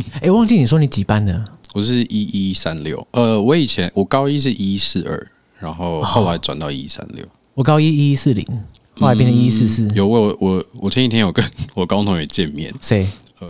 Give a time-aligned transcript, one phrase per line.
[0.22, 1.44] 哎，忘记你说你几班的？
[1.74, 3.06] 我是一一三六。
[3.12, 5.26] 呃，我以前我高一是一四二，
[5.58, 7.24] 然后后来转到一一三六。
[7.54, 8.46] 我高一一一四零，
[8.98, 9.88] 后来变成一一四四。
[9.94, 11.44] 有我我我前几天有跟
[11.74, 13.06] 我高中同学见面，谁？
[13.40, 13.48] 呃，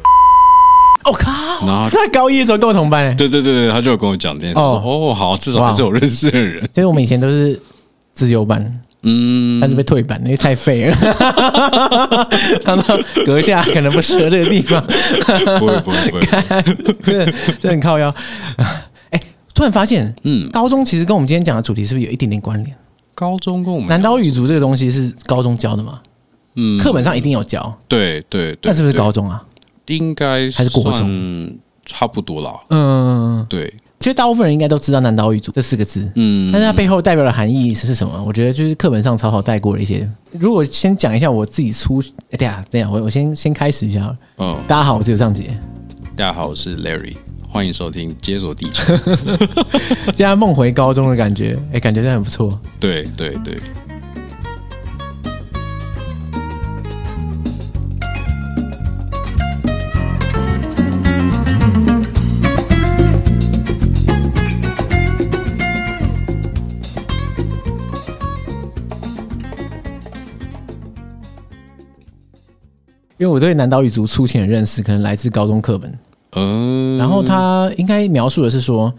[1.04, 1.66] 我、哦、靠！
[1.66, 4.58] 然后他高一的时候跟我同班，对对对对，他就有跟我讲这件事。
[4.58, 6.68] 哦哦，好，至少还是我认识的人。
[6.72, 7.60] 所以我们以前都是
[8.14, 8.80] 自由班。
[9.02, 10.96] 嗯，但是被退版，因为太废了。
[12.64, 12.84] 他们
[13.26, 14.80] 阁下可能不适合这个地方。
[15.58, 16.16] 不会不会不
[17.02, 18.14] 会，这很 靠腰。
[19.10, 19.20] 哎，
[19.54, 22.76] 突然发现，嗯，高中其实跟我们今天讲的主题是不是有一点点关联？
[23.14, 26.00] 高中跟我们南岛语族这个东西是高中教的吗？
[26.56, 27.76] 嗯，课本上一定有教。
[27.88, 29.42] 对对对，那是不是高中啊？
[29.86, 31.58] 应该还是国中？
[31.84, 32.52] 差不多啦。
[32.70, 33.72] 嗯，对。
[34.02, 38.20] 其实大部分人应该都知道“南岛语族”这四个字，嗯，但是它背后代表的含义是什么？
[38.26, 40.08] 我觉得就是课本上草草带过的一些。
[40.32, 44.12] 如果先讲一下我自己出，哎，等下，等下，我我先先开始一下。
[44.38, 45.56] 嗯，大家好，我是尤尚杰。
[46.16, 47.14] 大家好，我是 Larry，
[47.48, 48.92] 欢迎收听《解锁地球》。
[50.12, 52.60] 现在梦回高中的感觉，哎，感觉真的很不错。
[52.80, 53.56] 对对对。
[73.22, 75.96] 因为我对南岛语族粗浅的认识，可能来自高中课本。
[76.32, 78.92] 嗯，然后他应该描述的是说，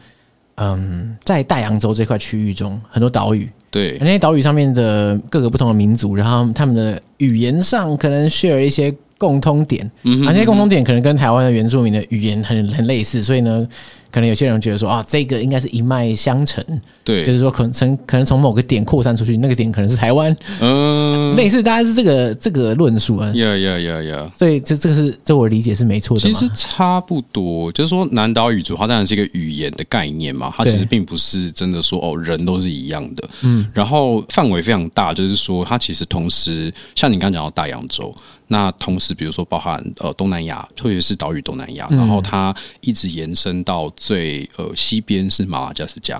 [0.56, 13.68] 嗯，在大洋洲这块区域中，很多岛屿，对，那些岛屿上面的各个不同的民族，然后他们的语言上可能 share 一些共通点，嗯，而那些共通点可能跟台湾的原住民的语言很很类似，所以呢。
[14.14, 16.64] 可能有些人觉得说啊，这个应该是一脉相承，
[17.04, 26.22] 对，就是说可能从可能从某个点扩散出去，那个点可能是台湾，嗯， 类似大概是这个这个论述啊，呀呀呀呀，所以这这个是这我理解是没错的。
[26.22, 38.14] 其实差不多，就是说南岛语族它当然是一个语言的概念嘛，它其实并不是真的说哦人都是一样的，嗯，然后范围非常大，就是说它其实同时像你刚刚讲到大洋洲。
[38.54, 46.20] 那同时，比如说包含呃东南亚，特别是岛屿东南亚，然后它一直延伸到最呃西边是马达加斯加，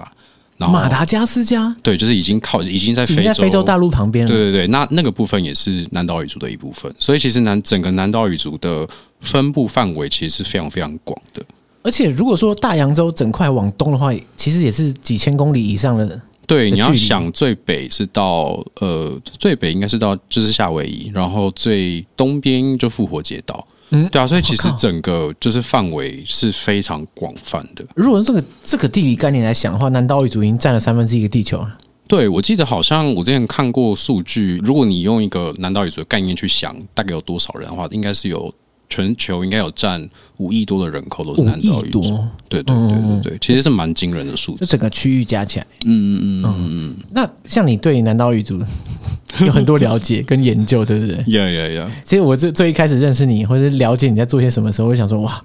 [0.58, 4.28] 然后马达加斯加对，就是已经靠已经在非洲，在非洲大陆旁边了。
[4.28, 8.88] 对对对，那那个部分也是南岛语族的一部分，所以其实南整个南岛语族的
[9.22, 11.44] 分布范围其实是非常非常广的。
[11.84, 16.20] 而且如果说大洋洲整块往东的话，其实也是几千公里以上的。
[16.46, 27.86] 对，你要想最北是到呃，最北应该是到就是夏威夷，然后最东边就复活节岛，嗯，对啊，所以其实整个就是范围是非常广泛的。
[27.96, 31.78] 如果这个这个地理概念来想的话，南岛语族已经占了三分之一个地球了。
[32.08, 38.54] 对，我记得好像我之前看过数据，如果你用一个南岛语族的概念去想，大概有多少人的话，应该是有。
[38.94, 42.02] 全球应该有占五亿多的人口都是南岛语族，
[42.48, 44.60] 对对对对对，其实是蛮惊人的数字。
[44.60, 46.96] 这整个区域加起来，嗯嗯嗯嗯嗯。
[47.12, 48.62] 那像你对南岛语族
[49.44, 51.16] 有很多了解 跟研究，对不对？
[51.34, 51.92] 呀呀呀！
[52.06, 55.44] 其实我最最一开始认识你，或者是了解你在做些什么时候，我就想说哇，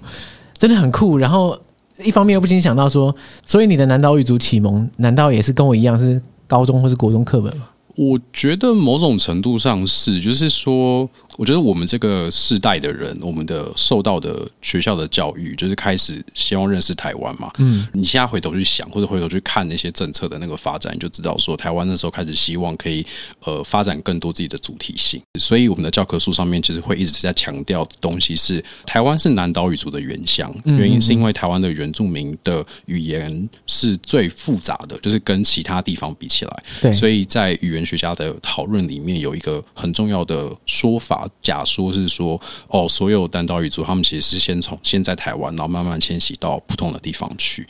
[0.55, 1.17] 真的很酷。
[1.17, 1.57] 然后
[2.03, 3.15] 一方面又不禁想到说，
[3.47, 7.63] 所以你的南岛语族启蒙，难道也是跟我一样是高中或是国中课本吗？
[7.99, 11.01] 我觉得某种程度上是，就是说，
[11.35, 17.51] 我觉得我们这个世代的人，我们的受到的学校的教育，就是开始希望认识台湾嘛。
[17.57, 23.05] 嗯，你现在回头去想，或者回头去看那些政策的那个发展，你就知道说，台湾那时候开始希望可以
[23.43, 25.21] 呃发展更多自己的主体性。
[25.37, 37.88] 所以我们的教科书上面其实会一直在强调的东西是，台湾是南岛语族的原乡，原因是因为台湾的原住民的语言是最复杂的，就是跟其他地方比起来，对，所以在语言。
[37.89, 47.67] 学家的讨论里面有一个很重要的说法，假说是说，哦，所有南岛语族他们其实是先从先在台湾，然后慢慢迁徙到不同的地方去。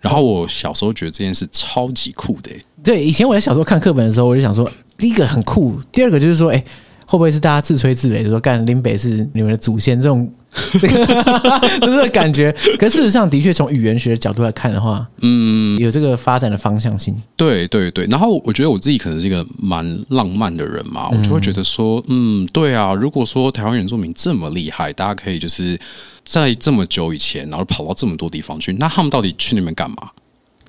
[0.00, 2.50] 然后我小时候觉得这件事超级酷的。
[2.82, 6.64] 对，以前我在小时候看课本的时候，我就想说，第一个很酷，第二个就是说，哎。
[7.10, 10.32] 会不会是大家自吹自擂，说干林北是你们的祖先这种，
[10.80, 12.54] 这个感觉？
[12.78, 17.12] 可事实上，的确从语言学的角度来看的话，嗯，有这个发展的方向性。
[17.34, 18.06] 对对对。
[18.06, 25.76] 然后我觉得我自己可能是一个蛮浪漫的人嘛，我就会觉得说，嗯，对啊，如果说台湾原住民这么厉害，大家可以就是
[26.24, 29.96] 在这么久以前，然后跑到这么多地方去，那他们到底去那边干嘛？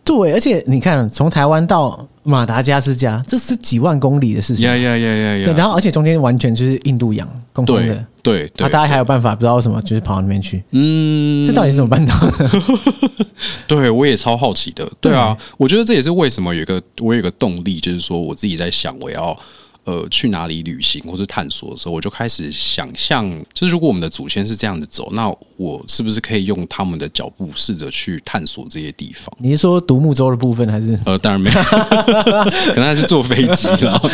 [0.03, 4.65] 对，而且你看，从台湾到马达加斯加，这是几万公里的事情。
[4.65, 5.45] 呀呀呀呀呀！
[5.45, 8.06] 对，然后而且中间完全就是印度洋共同的。
[8.21, 10.63] 对，对，那大家还有办法，不知道为什么，就是跑到那边去。
[10.71, 12.50] 嗯，这到底是怎么办到的？
[13.68, 14.89] 对，我也超好奇的。
[15.00, 19.38] 对啊，我觉得这也是为什么有一个我有一个动力，就是说我自己在想，我要
[19.83, 29.31] 呃去哪里旅行或是探索的时候，我就开始想象，就是如果我们的祖先是这样子走，那我是不是可以用他们的脚步试着去探索这些地方？
[29.39, 30.98] 你是说独木舟的部分还是？
[31.06, 31.62] 呃，当然没有，
[32.74, 34.10] 可能还是坐飞机，然后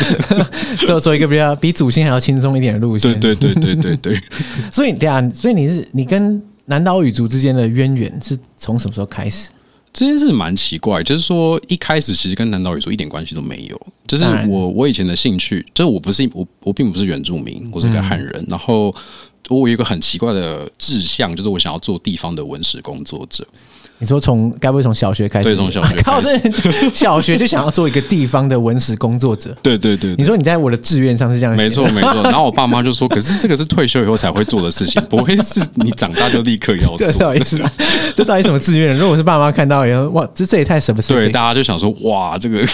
[0.86, 3.18] 走走一个比较比祖先还要轻松一点的路线。
[3.20, 4.22] 对对对对对对。
[4.72, 9.50] 所以对啊，所以你是你跟南岛语族之间的渊源是从什么时候开始？
[9.92, 13.86] 这件事蛮奇怪，就是说一开始其实跟南岛语族一点关系都没有。
[14.06, 18.32] 就是我我以前的兴趣，就是我不是我我并不是原住民，我是个汉人。
[18.34, 18.94] 嗯、然后
[19.48, 23.46] 我有一个很奇怪的志向，就是我想要做地方的文史工作者。
[23.98, 25.44] 你说从该不会从小学开始？
[25.44, 26.02] 对，从小学开始。
[26.04, 29.56] 靠，这小学就想要做一个地方的文史工作者。
[29.62, 31.56] 对对对，对，你说你在我的志愿上是这样。
[31.56, 32.22] 没错没错。
[32.22, 37.06] 然后我爸妈就说：“可是这个是退休以后才会做的事情，不会是你长大就立刻要做。
[37.18, 37.60] ”不好意思，
[38.14, 38.94] 这到底什么志愿？
[38.94, 41.12] 如果我是爸妈看到以后，哇，这这也太什么事？
[41.12, 42.64] 对，大家就想说：“哇，这个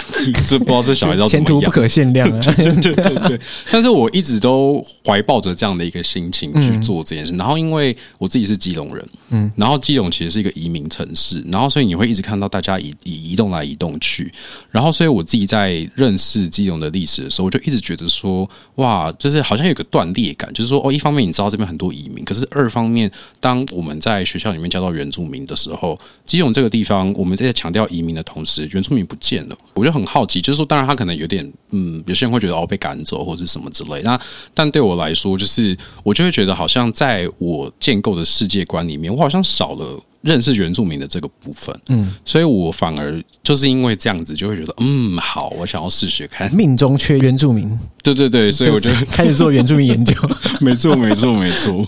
[0.46, 3.40] 这不知道这小孩要 前途不可限量啊！”对对对对。
[3.70, 7.32] 但是我一直都怀抱着这样的一个心情去做这件事。
[7.36, 11.94] 然后因为我自己是基隆人，嗯，然后基隆其实是一个移民城市，然后所以你。
[11.94, 14.28] 会一直看到大家移移移动来移动去，
[14.68, 23.08] 然后所以我自己在认识基隆的历史的时候，我就一直觉得说，哇，就是好像有个断裂感，就是说，哦，一方面你知道这边很多移民，可是二方面，
[23.38, 25.96] 当我们在学校里面教到原住民的时候，
[26.26, 34.20] 基隆这个地方，我们在强调移民的同时，原住民不见了，我就很好奇，就是说，当然他可能有点，嗯，有些人会觉得哦被赶走或者什么之类，那
[34.52, 40.02] 但对我来说，就是我就会觉得好像在我建构的世界观里面，我好像少了。
[40.24, 46.50] 认识原住民的这个部分，嗯，所以我反而就是因为这样子，就会觉得，嗯，好，我想要试试看。
[46.54, 50.14] 命中缺原住民，对对对，所以我就 开始做原住民研究。
[50.62, 51.86] 没错，没错，没错。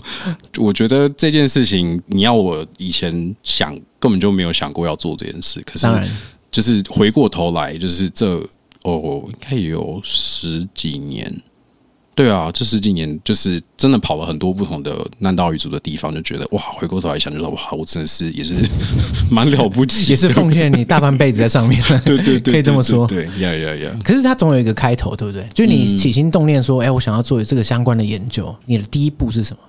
[0.59, 5.59] 我觉得这件事情，你要我以前想，根本就没有想过要做这件事。
[5.65, 5.87] 可是，
[6.51, 8.37] 就是回过头来，就是这
[8.83, 11.35] 哦，应该也有十几年。
[12.17, 18.55] 对啊，这十几年就是真的跑了很多不同的南岛语族的地方，就觉得哇，回过头来想，就说哇，我真的是也是
[19.29, 21.79] 蛮了不起，也是奉献你大半辈子在上面。
[22.03, 23.05] 对 对对， 可以这么说。
[23.05, 23.99] 对呀呀呀！
[24.03, 25.47] 可是他总有一个开头，对不对？
[25.53, 29.59] 就你起心动念说，哎、嗯，我想要做这个相关的研究，你的第一步是什么？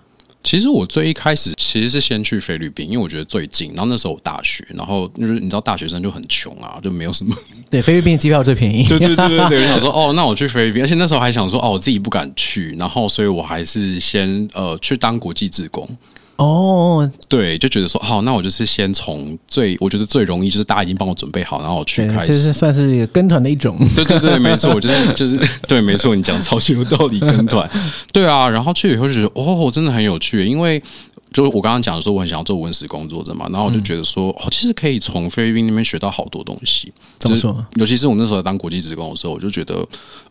[0.49, 3.71] 其实我最一开始其实是先去菲律宾，因为我觉得最近。
[3.75, 7.37] 然后那时候我大学，然后就是你知道大学生就很穷啊，就没有什么。
[7.69, 8.85] 对，菲律宾机票最便宜。
[8.89, 15.87] 对对对对对，我想说哦，那我去菲律宾，而且那时候还想说哦，我自己不敢去，然后所以我还是先呃去当国际志工。
[16.39, 23.77] 哦，oh, 对，就觉得说好，那我就是先从最我觉得最容易，就是大家已经帮我准备好，然后我去开始，就是算是跟团的一种。
[23.95, 27.69] 对对对，没错，我就是 就是对，没错，你讲超级有道理，跟团。
[28.13, 30.83] 对啊，然后去以后就觉得哦，真的很有趣，因为。
[31.33, 36.93] 就是我刚刚讲的说，我很想要做文史工作者嘛，然后我就觉得说，哦，其实可以从菲律宾那边学到好多东西。
[37.19, 37.65] 怎么说？
[37.75, 39.87] 尤其是我那时候当国际职工的时候，我就觉得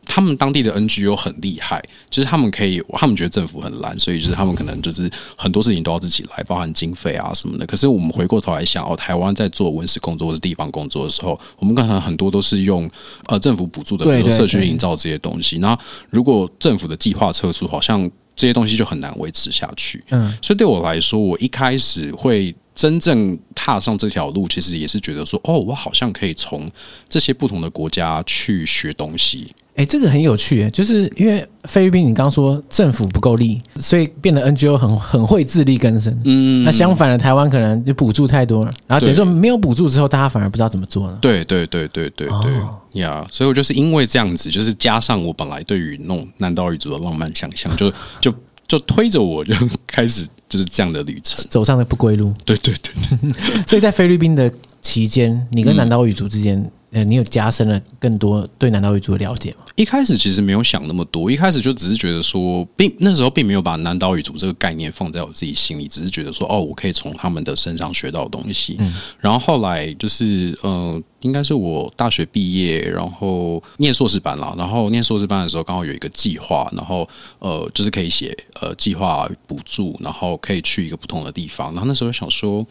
[0.05, 7.65] 他们当地的 NGO 很厉害，就是他们可以，他们觉得政府很烂，所以就是他们可能就是很多事情都要自己来，包含经费啊什么的。
[7.65, 12.89] 可是我们回过头来想，哦，台湾在做文史工作或是地方工作的时候，我们可能很多都是用
[13.27, 15.59] 呃政府补助的，比如社区营造这些东西。
[15.59, 15.77] 那
[16.09, 18.09] 如果政府的计划撤出，好像。
[18.37, 26.69] 这些东西就很难维持下去，嗯，所以对我来说，我一开始会真正踏上这条路，其实也是觉得说，哦，我好像可以从
[27.09, 29.53] 这些不同的国家去学东西。
[29.77, 36.19] 哎，这个很有趣，就是因为菲律宾，你刚刚说政府不够力，所以变得 NGO 很很会自力更生。
[36.25, 41.19] 嗯，那相反的，台湾可能就补助太多了，然后等于说没有补助之后，大家反而不知道怎么做了。
[41.21, 48.33] 对对对对对对，呀，所以我就是因为这样子，就是加上我本来对于那种南岛语族的浪漫想象，就就
[48.67, 49.53] 就推着我就
[49.85, 52.33] 开始就是这样的旅程，走上了不归路。
[52.43, 53.33] 对对对对，
[53.67, 56.67] 所以在菲律宾的期间，你跟南岛语族之间。
[56.91, 59.65] 呃，你有加深了更多对南岛语族的了解吗？
[59.75, 68.77] 一开始其实没有想那么多，一开始就只是觉得说，并那时候并没有把南岛语族这个概念放在我自己心里，只是觉得说，哦，我可以从他们的身上学到东西。
[68.79, 77.07] 嗯，然后后来就是，呃，应该是我大学毕业，然后念硕士班了，然后念硕士班的时候刚好有一个计划，然后
[77.39, 82.65] 呃，就是可以写呃计划补助，然后可以去一个不同的地方，然后那时候想说。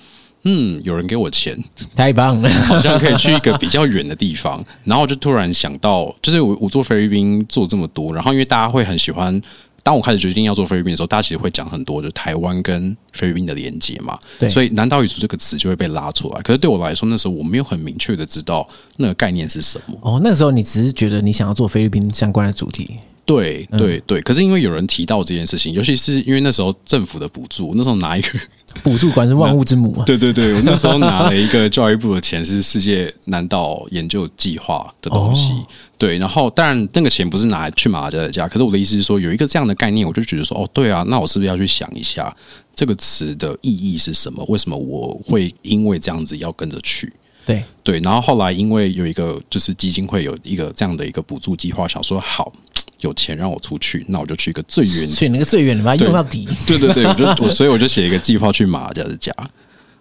[0.48, 1.58] 嗯，有人给我钱，
[1.96, 4.64] 太棒了，好像可以去一个比较远的地方。
[4.84, 9.42] 然后我就突然想到，就是我我做菲律宾做这么多，然后因为大家会很喜欢，
[9.82, 14.16] 当我开始决定要做菲律宾的时候，大家其实会讲很多，就台湾跟菲律宾的连接嘛。
[14.38, 16.40] 对，所以南岛语族这个词就会被拉出来。
[16.42, 18.64] 可是对我来说，那时候我没有很明确的知道
[18.98, 19.98] 那个概念是什么。
[20.00, 22.98] 哦，那个时候你只是觉得你想要做菲律宾相关的主题。
[23.24, 28.38] 对对对，可是因为有人提到这件事情，尤其是因为那时候政府的补助，那时候拿一个。
[28.82, 30.04] 补助款是万物之母啊。
[30.06, 35.52] 对对对，我那时候拿了一个教育部的钱，是世界南岛研究计划的东西。
[35.52, 35.66] 哦、
[35.98, 42.34] 对，然后当然那个钱不是拿来去马达加斯加，可是我的意思是说，有一个这样的概念，我就觉得说，哦，对啊，那我是不是要去想一下
[42.74, 44.44] 这个词的意义是什么？
[44.48, 47.12] 为什么我会因为这样子要跟着去？
[47.44, 52.52] 对对，然后后来因为有一个就是基金会有一个这样的一个补助计划，想说好
[53.00, 56.48] 有钱让我出去，那我就去一个最远，选那个最远的，把它用到底。
[56.66, 59.32] 对对对， 我就我所以我就写一个计划去马达加斯加。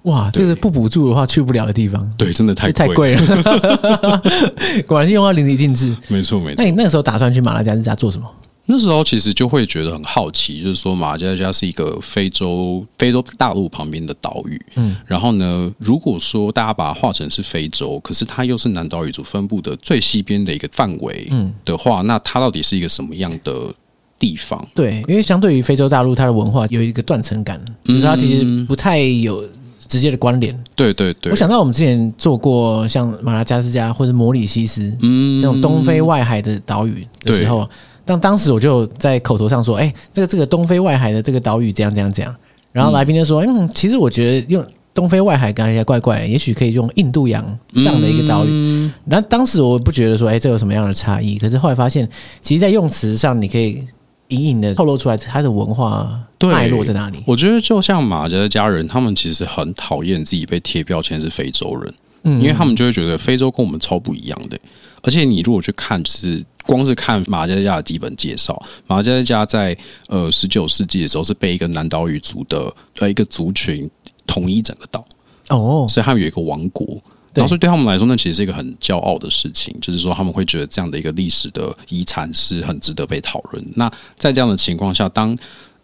[0.03, 2.07] 哇，这是不补助的话去不了的地方。
[2.17, 4.21] 对，真的太太贵了，
[4.85, 5.95] 果然是用到淋漓尽致。
[6.07, 6.55] 没错没错。
[6.57, 8.25] 那你那个时候打算去马来加斯加做什么？
[8.67, 23.73] 那时候其实就会觉得很好奇，就是说马达加斯加是一个非洲非洲大陆旁边的岛屿，嗯，然后呢，如果说大家把它画成是非洲，可是它又是南岛语族分布的最西边的一个范围，嗯的话，那它到底是一个什么样的
[24.17, 24.67] 地方？
[24.73, 29.47] 对，因为相对于非洲大陆，它的文化有一个断层感，就是它其实不太有
[29.87, 30.59] 直接的关联。
[30.75, 37.59] 对对对，我想到我们之前做过像马达加斯加或者摩里西斯，嗯，这种东非外海的岛屿的时候。
[37.59, 37.69] 但
[38.05, 42.35] 当时我就在口头上说：“哎，这个这个东非外海的这个岛屿怎样怎样怎样。”
[42.71, 47.43] 然后来宾就说：“嗯，其实我觉得用东非外海感觉怪怪的，也许可以用印度洋
[47.75, 52.07] 上的一个岛屿。”然后当时我不觉得说：“哎，这有什么样的差异？”可是后来发现，
[52.41, 53.83] 其实，在用词上，你可以
[54.27, 57.17] 隐隐的透露出来它的文化脉络在哪里。
[57.25, 61.93] 我觉得就像马家的家人，他们其实很讨厌自己被贴标签是非洲人，
[62.23, 64.59] 嗯，因为他们就会觉得非洲跟我们超不一样的。
[65.01, 66.45] 而且你如果去看，就是。
[66.67, 73.89] 光是看马加加的基本介绍，马加加在呃十九世纪的时候是被一个南岛语族的呃一个族群
[74.25, 75.05] 统一整个岛
[75.49, 76.85] 哦，所以他们有一个王国，
[77.33, 83.63] 然后所以对他们来说，那其实是一个很骄傲的事情，就是说他们会觉得这样的一个历史的遗产是很值得被讨论。
[83.75, 85.37] 那在这样的情况下，当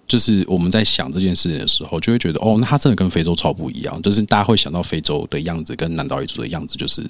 [0.07, 7.07] 就是我们在想这件事情的时候，就会觉得哦，那他真的跟非洲超不一样，就是大家会想到非洲的样子跟南岛语族的样子，就是。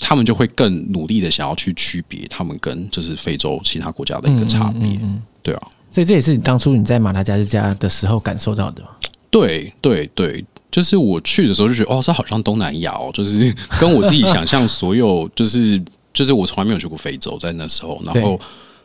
[0.00, 5.00] 他们就会更努力的想要去区别他们跟就是非洲其他国家的一个差别，
[5.42, 8.82] 对啊，所以这也是你当初你在马达加斯加的时候感受到的。
[9.30, 15.82] 对对对，就是我去的时候就觉得哦，这好像东南亚哦， 就是跟我自己想象所有就是
[16.12, 18.38] 就是我从来没有去过非洲，在那时候，然后。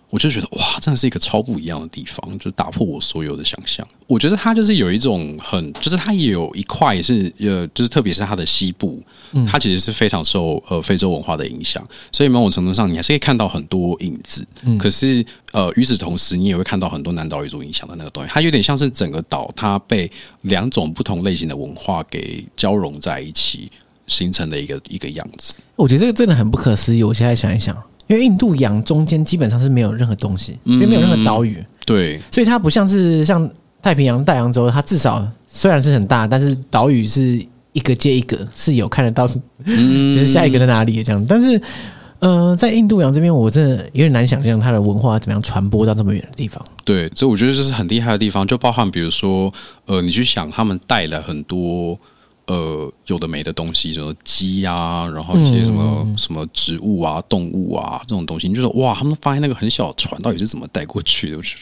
[0.10, 3.86] 我就觉得哇，真的是一个超不一样的地方，就打破我所有的想象。
[4.08, 9.04] 我觉得它就是有一种很，就是它也有一块是呃，就是特别是它的西部，
[9.46, 14.48] 它其实是非常受呃非洲文化的影响，所以某种程度上你还是可以看到很多影子。
[14.80, 20.10] 可是呃，与此同时，你也会看到很多南岛语族影响的那个东西，它有点像是整个岛它被
[20.44, 23.70] 两种不同类型的文化给交融在一起
[24.08, 25.54] 形成的一个一个样子。
[25.76, 27.04] 我觉得这个真的很不可思议。
[27.04, 27.76] 我现在想一想。
[28.08, 33.50] 因为印度洋中间基本上是没有任何东西，就没有任何岛屿，对，所以它不像是像
[33.82, 39.36] 太平洋、大洋洲，它至少虽然是很大，但是岛屿是一个接一个，是有看得到，就
[39.66, 41.26] 是下一个在哪里这样。
[41.28, 41.62] 但是，
[42.20, 46.64] 呃，在印度洋这边，我真的有点难想象它的文化怎么样传播到这么远的地方。
[46.84, 49.54] 对，所以我觉得这是很厉害的地方，就包含比如说，
[49.86, 52.00] 呃，你去想他们带了很多。
[52.48, 61.36] 呃，有的没的东西，什么鸡啊，然后一些什么、嗯、什么植物啊、动物啊这种东西，你就说哇，他们发现那个很小的船到底是怎么带过去的？
[61.36, 61.58] 就是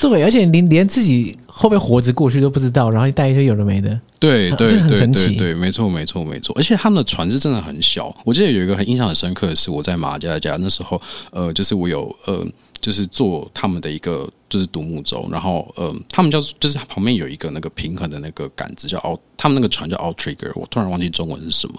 [0.00, 6.54] 对，而且连连自己会不会活着过去都不知道，然后带一些有的没的，对对对对对，对，没错没错没错。
[6.56, 12.46] 而且他们的船是真的很小，我记得有一个很印象很深刻的是，我在马加加那时候，呃，就是我有呃。
[12.80, 21.74] 就是做他们的一个就是独木舟，然后呃，他们叫就是旁边有一个那个平衡的那个杆子叫 out，他们那个船叫 outrigger，我突然忘记中文是什么。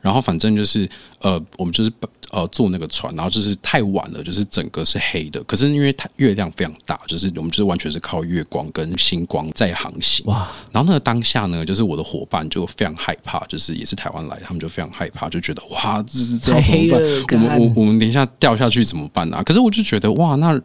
[0.00, 0.88] 然后反正就是
[1.20, 1.92] 呃，我们就是
[2.30, 5.42] 呃坐那个船，然后就是太晚了，就是整个是黑的。
[5.44, 10.26] 可是因为它月亮非常大，就是我们就是完全是靠月光跟星光在航行。
[10.26, 10.50] 哇！
[10.70, 17.32] 然后那个当下呢，就是我的伙伴就非常害怕，就是也是台湾来，他们就非常害怕，就觉得哇，这是这要怎么办？
[17.32, 19.42] 我们我我们等一下掉下去怎么办啊？
[19.42, 20.36] 可是我就觉得哇。
[20.42, 20.60] 那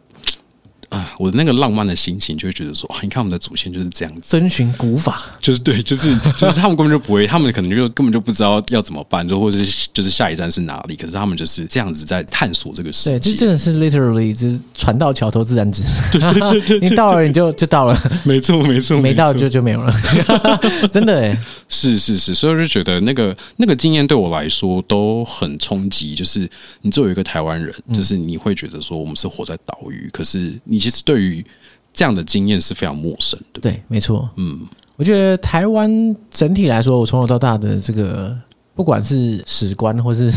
[0.88, 13.18] 啊，我的那个浪漫的心情就会觉得说，你看我们的祖先就是这样子，遵循古法，就是对，就是 就是他们根本就不会，他们可能就根本就不知道要怎么办，就或者是就是下一站是哪里，可是他们就是这样子在探索这个世界。
[13.18, 19.92] 对，这真的是 literally 就是船到桥头自然直， 对对对对，你到了你就就到了，没错没错，没到就就没有了，
[20.90, 26.48] 真的哎，是是是，所以我就觉得那个那个经验对我来说都很冲击，就是
[26.80, 30.77] 你作为一个台湾人，就是你会觉得说我们是活在岛屿，可是你。
[30.78, 31.44] 其实对于
[31.92, 33.60] 这样的经验是非常陌生的。
[33.60, 34.28] 对，没错。
[34.36, 34.60] 嗯，
[34.96, 38.36] 我觉得台湾整体来说，我从小到大的这个
[38.74, 40.30] 不管是史观，或是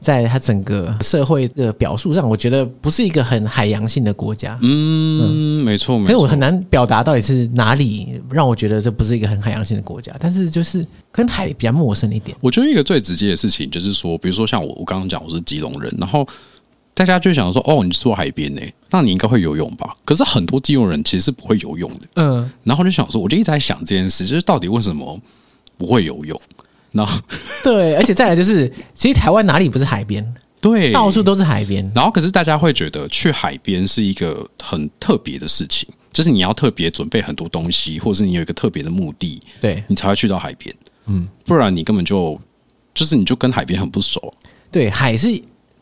[0.00, 4.56] 在它整个社会的表述上，我觉得不是一个很海洋性的国家。
[4.62, 6.12] 嗯，嗯没错，没错。
[6.12, 12.36] 所以我很难表达到底是哪里让我觉得这不是一个很海洋性的国家，但是就是跟海比较陌生一点。
[12.40, 16.24] 我觉得一个最直接的事情就是说，比如说像我，我刚刚讲我是基隆人，然后
[16.94, 19.96] 大家就想说，哦，你住海边呢，那你应该会游泳吧？
[20.04, 22.00] 可是很多基隆人其实是不会游泳的。
[22.16, 25.18] 嗯，然后就想说，我就一直在想这件事，就是到底为什么
[25.78, 26.40] 不会游泳？
[26.92, 27.06] 那
[27.62, 30.34] 对，而且再来就是，其实台湾哪里不是海边？
[30.60, 31.90] 对，到处都是海边。
[31.94, 40.74] 然后可是大家会觉得去海边是一个很特别的事情，就是你要特别准备很多东西，或者是你有一个特别的目的，对你才会去到海边。
[41.06, 42.38] 嗯，不然你根本就
[42.92, 44.34] 就是你就跟海边很不熟。
[44.70, 45.28] 对，海是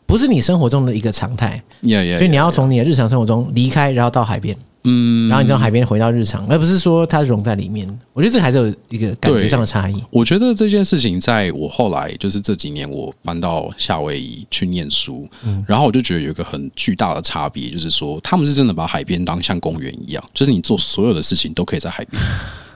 [0.09, 4.57] 不是你生活中的一个常态？Yeah, yeah, 所以你要从你的日常生活中离开，然后到海边。
[4.85, 7.87] 嗯，然后你从海边回到日常，而不是说它融在里面。
[8.13, 10.03] 我觉得这还是有一个感觉上的差异。
[10.09, 22.19] 我觉得这件事情，在我后来就是这几年，我搬到夏威夷去念书，嗯，然后我就觉得有一个很巨大的差别，就是说他们是真的把海边当像公园一样，就是你做所有的事情都可以在海边，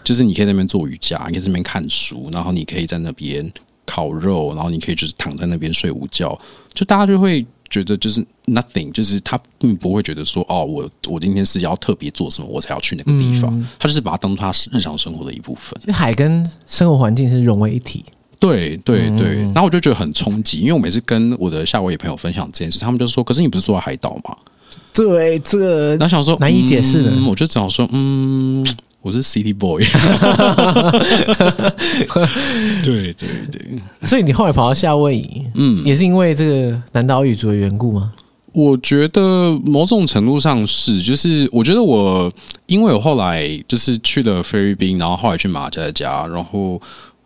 [0.03, 3.51] 就是你可以在那边做瑜伽，你可以在那边看书，然后你可以在那边
[3.85, 6.37] 烤肉，然后你可以就是躺在那边睡午觉，
[6.73, 7.45] 就大家就会。
[7.69, 13.51] 觉得就是 nothing，就是他并不会觉得说哦，我我今天是要特别做什么，我才要去那个地方。
[13.59, 15.73] 嗯、他就是把它当做他日常生活的一部分。
[15.91, 18.05] 海跟生活环境是融为一体。
[18.37, 24.37] 对对对，然后我就觉得很冲击，因为我每次跟我的夏威夷朋友分享这件事，他们就说：“可是你不是住在海岛吗？”
[24.93, 28.63] 对，这个然后想说难以解释的、嗯，我就只好说嗯。
[29.03, 29.83] 我是 City Boy，
[32.83, 38.13] 对对对，所以你后来跑到夏威夷，嗯，也是因为这个南岛语族的缘故吗？
[38.53, 42.31] 我觉得某种程度上是，就是我觉得我
[42.67, 46.81] 因为我后来就是去了菲律宾，然后后来去马加加，然后。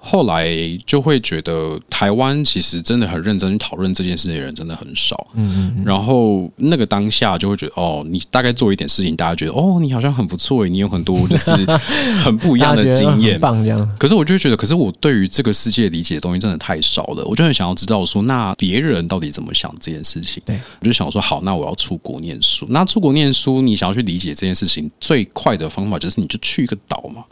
[0.09, 0.47] 后来
[0.85, 11.51] 就会觉得台湾其实真的很认真去讨论这件事情的人真的很少，嗯嗯，然后那个当下就会觉得哦，你大概做一点事情，大家觉得哦，你好像很不错，你有很多就是
[12.23, 13.95] 很不一样的经验，棒这样。
[13.99, 20.41] 可是我就觉得，可是我对于这个世界理解的东西真的太少了，我就很想要知道说，那别人到底怎么想这件事情？
[20.45, 22.65] 对，我就想说，好，那我要出国念书。
[22.69, 27.25] 那出国念书，你想要去理解这件事情，最快的方法就是你就去一个岛嘛。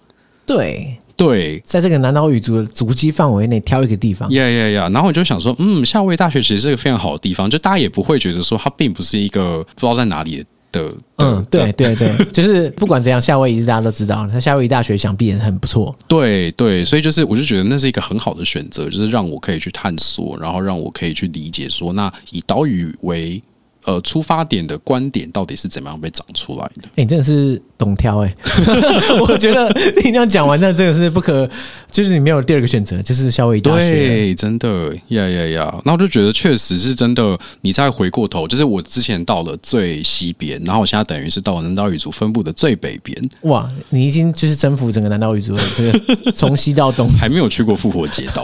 [0.45, 0.97] 对。
[1.17, 4.89] 对，在这个南岛语族的足迹范围内挑一个地方，呀呀呀！
[4.89, 10.93] 然后我就想说，嗯，夏威夷大学其实是一个非常好的地方，就大家也不会觉得说它并不是一个不知道在哪里的。
[11.19, 15.95] 嗯，对对对， 就是不管怎样，夏威夷大家都知道，那夏威夷大学想必也是很不错。
[16.05, 23.41] 对对，所以就是我就觉得那是一个很好的选择，就是让我可以去探索，然后让我可以去理解说，那以岛屿为。
[23.85, 26.87] 呃，出发点的观点到底是怎么样被长出来的？
[26.87, 29.19] 哎、欸，你真的是懂挑哎、欸！
[29.19, 31.47] 我觉得你这样讲完，那真的是不可，
[31.91, 33.91] 就是你没有第二个选择，就是夏威夷大学。
[33.91, 35.75] 对，真的呀呀呀！
[35.85, 37.37] 那我就觉得确实是真的。
[37.61, 43.29] 你再回过头，就是我之前到了最西边，然后我现在等于是到了南岛语族分布的最北边。
[43.41, 46.01] 哇，你已经就是征服整个南岛语族了，这个
[46.33, 48.43] 从西到东，还没有去过复活节岛。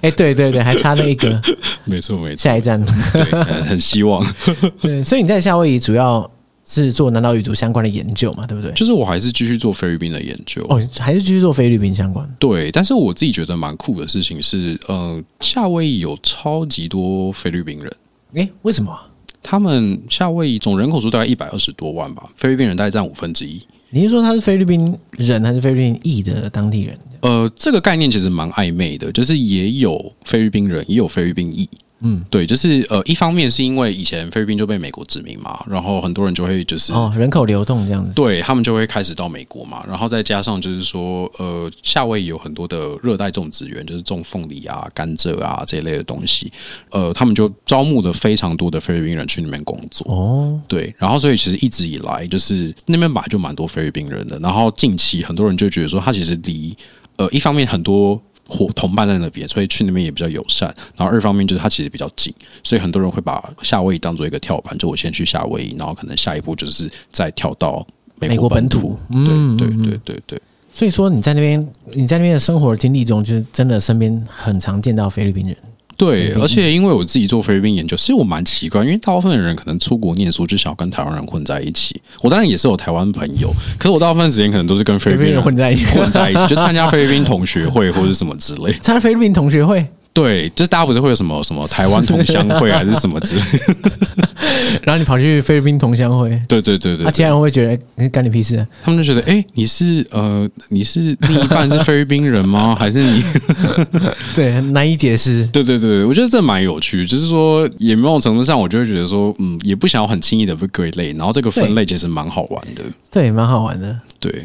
[0.00, 1.40] 哎、欸，对对对，还差那一个。
[1.84, 3.24] 没错没错，下一站，对，
[3.64, 4.24] 很希望。
[4.80, 6.30] 对，所以你在夏威夷主要
[6.64, 8.72] 是做南岛语族相关的研究嘛，对不对？
[8.72, 12.28] 就是我还是继续做菲律宾的研究哦，还是继续做菲律宾相关。
[12.38, 17.92] 对，但是我自己觉得蛮酷的事情是，呃，夏威夷有超级多菲律宾人。
[18.34, 18.96] 诶，为什么？
[19.42, 23.60] 他们夏威夷总人口数大概一百二十多万吧，菲律宾人大概占五分之一。
[23.88, 26.96] 你是说他是菲律宾人还是菲律宾裔的当地人？
[27.22, 31.68] 呃，这个概念其实蛮暧昧的，就是也有菲律宾人，也有菲律宾裔。
[32.02, 46.50] 嗯，对，就是呃，一方面是因为以前菲律宾就被美国殖民嘛，然后很多人就会就是哦，人口流动这样子，对他们就会开始到美国嘛，然后再加上就是说，呃，夏威夷有很多的热带种植园，就是种凤梨啊、甘蔗啊这一类的东西，
[46.90, 56.74] 呃，他们就招募了非常多的菲律宾人去那边工作哦，对，然后所以其实一直以来就是那边本来就蛮多菲律宾人的，然后近期很多人就觉得说，他其实离
[57.16, 58.18] 呃一方面很多。
[58.50, 60.68] 伙同伴在那边，所以去那边也比较友善。
[60.96, 67.86] 然后二方面就是它其实比较近，所以很多人会把夏威夷当做一个跳板，就我先去夏威夷，然后可能下一步就是再跳到
[68.18, 68.98] 美国本土。
[69.08, 69.64] 美国本土。
[69.64, 70.42] 对对对对对。
[70.72, 75.56] 所以说你在那边，你在那边的生活经历中，就是真的身边很常见到菲律宾人。
[76.00, 82.00] 对，而且因为我自己做菲律宾研究，其实我蛮奇怪，因为大部分的人可能出国念书就想要跟台湾人混在一起。
[82.22, 88.72] 我当然也是有台湾朋友， 可是我大部分时间可能都是跟菲律宾人混在一起，混在一起就参加菲律宾同学会或者什么之类。
[88.80, 89.86] 参加菲律宾同学会？
[90.12, 93.90] 对，就是大家不是会有什么什么台湾同乡会 还是什么之类的，
[94.82, 98.66] 然后你跑去菲律宾同乡会，对对对对，他人会觉得你干你屁事？
[98.82, 102.74] 他们就觉得，哎，你是呃，你是另一半是菲律宾人吗？
[102.78, 103.24] 还是你？
[104.34, 105.46] 对，很难以解释。
[105.52, 113.96] 对对对，我觉得这蛮有趣，就是说，也某种程度上，我就会觉得说，嗯，也不想要很轻易的被归类，然后这个分类其实蛮好玩的，对，蛮好玩的。
[114.18, 114.44] 对，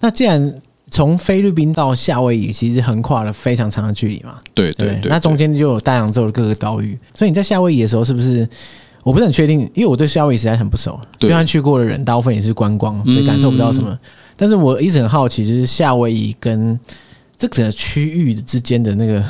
[0.00, 0.60] 那既然。
[0.90, 4.38] 从菲律宾到夏威夷，其实横跨了非常长的距离嘛。
[4.54, 8.48] 对对那中间就有大洋洲的各个岛屿，所以你在夏威夷的时候，是不是？
[9.04, 11.00] 我不是很确定，因为我对夏威夷实在很不熟。
[11.18, 13.88] 就算去过的人，大部分也是观光，所以感受不到什么。
[13.90, 13.98] 嗯、
[14.36, 16.78] 但是我一直很好奇，就是夏威夷跟
[17.36, 19.24] 这整个区域之间的那个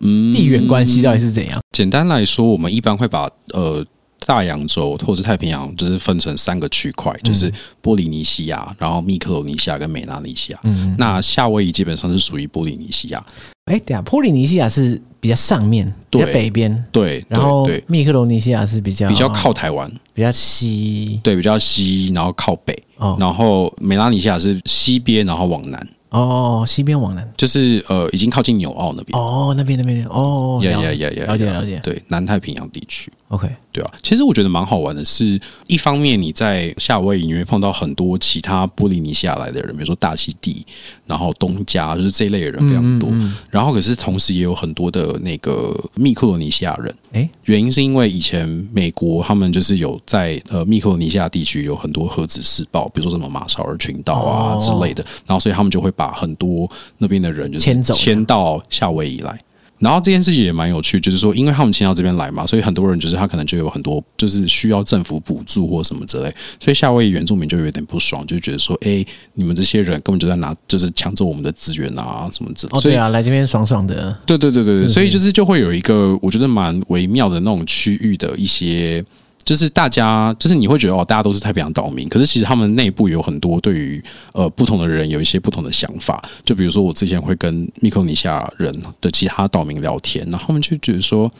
[0.00, 1.60] 嗯地缘关系到底是怎样？
[1.72, 3.84] 简单来说，我们一般会把呃。
[4.26, 10.60] 大洋洲或者是太平洋，就是分成三个区块，就是波利尼西亚，然后密克罗尼西亚跟美拉尼西亚。
[10.64, 13.24] 嗯，那夏威夷基本上是属于波利尼西亚。
[13.66, 16.84] 哎，对啊，波利尼西亚是比较上面，比较北边。
[16.90, 21.20] 对，然后密克罗尼西亚是比较比较靠台湾，比较西。
[21.22, 22.76] 对，比较西，然后靠北。
[22.96, 25.88] 哦，然后美拉尼西亚是西边，然后往南。
[26.10, 29.18] 哦，西边往南，就是呃，已经靠近纽澳那边。
[29.18, 31.80] 哦，那边那边哦，呀呀呀呀，了解了解。
[31.82, 33.10] 对，南太平洋地区。
[33.32, 33.90] OK，对啊。
[34.02, 40.66] 其实我觉得蛮好玩的是，一方面你在夏威夷你会碰到很多其他波利尼西亚来的人，比如说大溪地，
[41.06, 43.08] 然后东加，就是这一类的人非常多。
[43.08, 46.94] 嗯嗯嗯，然后可是同时也有很多的那个密克罗尼西亚人。
[47.12, 56.68] 诶，原因是因为以前美国他们就是有在呃密克罗尼西亚地区有很多核子试爆，比如说什么马绍尔群岛啊之类的，然后所以他们就会把把很多
[56.98, 59.38] 那边的人就是迁走，迁到夏威夷来。
[59.82, 72.78] 然后这件事情也蛮有趣，就是说，因为他们迁到这边来嘛，所以很多人就是他可能就有很多就是需要政府补助或什么之类，所以夏威夷原住民就有点不爽，就觉得说，哎，你们这些人根本就在拿，就是抢走我们的资源啊，什么之类。
[72.78, 74.16] 哦，对啊，来这边爽爽的。
[74.24, 79.04] 对对对对对，所以就是就会有一个我觉得蛮微妙的那种区域的一些。
[79.44, 84.02] 就是大家，就是你会觉得哦，大家都是太平洋岛民，可是其实他们内部有很多对于
[84.32, 86.22] 呃不同的人有一些不同的想法。
[86.44, 91.30] 就比如说，我之前会跟密克尼西亚人的其他岛民聊天，然后他们就觉得说。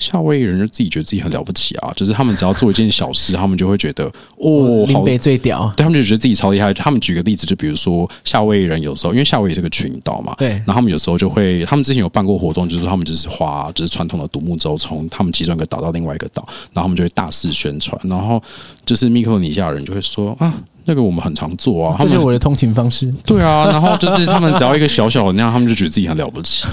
[0.00, 6.74] 夏威夷人就自己觉得自己很了不起啊，就是他们只要做一件小事， 他们就会觉得哦，林北最屌，对他们就觉得自己超厉害。
[6.74, 18.42] 他们举个例子，就比如说夏威夷人有时候，因为夏威夷是个群岛嘛，对，然后他们有时候就会，他们之前有办过活动，就是他们就是划就是传统的独木舟，从他们其中一个岛到另外一个岛，然后他们就会大肆宣传，然后
[18.86, 20.52] 就是密克罗尼西亚人就会说啊。
[20.90, 23.06] 那个我们很常做啊，这就是我的通勤方式。
[23.24, 26.66] 对啊，然后就是他们只要一个小小的那样，他们就觉得自己很了不起。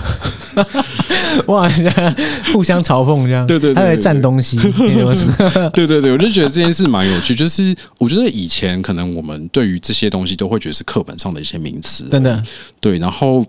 [1.46, 1.70] 哇，
[2.52, 4.58] 互相嘲讽这样，对对，他在占东西。
[5.72, 7.36] 对对对，我就觉得这件事蛮有趣。
[7.36, 12.44] 就是我觉得以前可能我们对于这些东西都会觉得是课本上的一些名词，真的。
[12.80, 13.46] 对，然后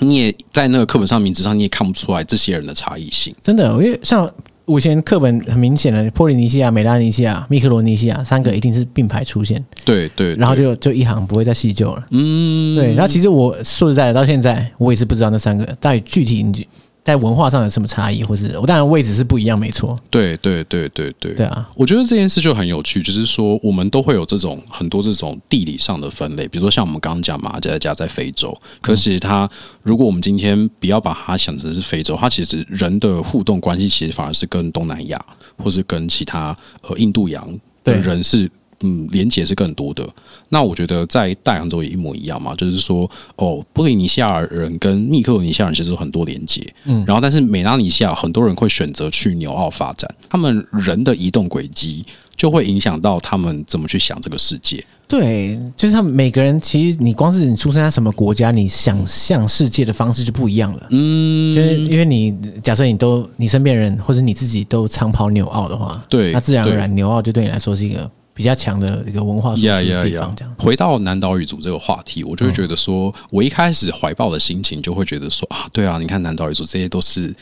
[0.00, 3.34] 你也在那个课本上名字上，你也看不出来这些人的差异性。
[3.42, 4.30] 真的，因为像。
[4.64, 9.64] 我以前课本很明显的，波利尼西亚、美拉尼西亚、密克罗尼西亚三个一定是并排出现。
[9.84, 12.06] 对对，然后就就一行不会再细究了。
[12.10, 12.94] 嗯，对。
[12.94, 16.66] 然后其实我说实在的，到现在我也是不知道那三个到底具体你。
[17.04, 19.98] 在文化上有什么差异，或是我当然位置是不一样，没错。
[20.08, 29.48] 对对对对对，对啊，我觉得这件事就很有趣，就是说我们都会有这种很多这种地理上的分类，比如说像我们刚刚讲马加加在非洲，可是其实它
[29.82, 35.20] 如果我们今天不要把它想成是非洲，它其实人的互动关系其实反而是跟东南亚
[35.58, 37.48] 或是跟其他呃印度洋
[37.82, 38.50] 的人是。
[38.82, 40.08] 嗯，连接是更多的。
[40.48, 46.62] 那我觉得在大洋洲也一模一样嘛，就是说，哦，波利尼西亚人跟密克罗尼西亚人其实有很多连接。
[46.84, 52.04] 嗯，然后但是美拉尼西亚很多人会选择去纽澳发展，他们人的移动轨迹
[52.36, 54.84] 就会影响到他们怎么去想这个世界。
[55.08, 60.86] 对，就是他们每个人其实你光是你出生在什么国家，你想象世界的方式就不一样了。
[60.90, 68.10] 嗯，就是因为你假设你都你身边人或者你自己都常跑纽澳的话，对，那自然而然纽澳就对你来说是一个。
[68.34, 70.54] 比较强的一个文化输出的地方，这样。
[70.58, 77.34] 回到南岛语族这个话题，我就会觉得说，我一开始怀抱的心情就会觉得说啊，对啊，你看南岛语族这些都是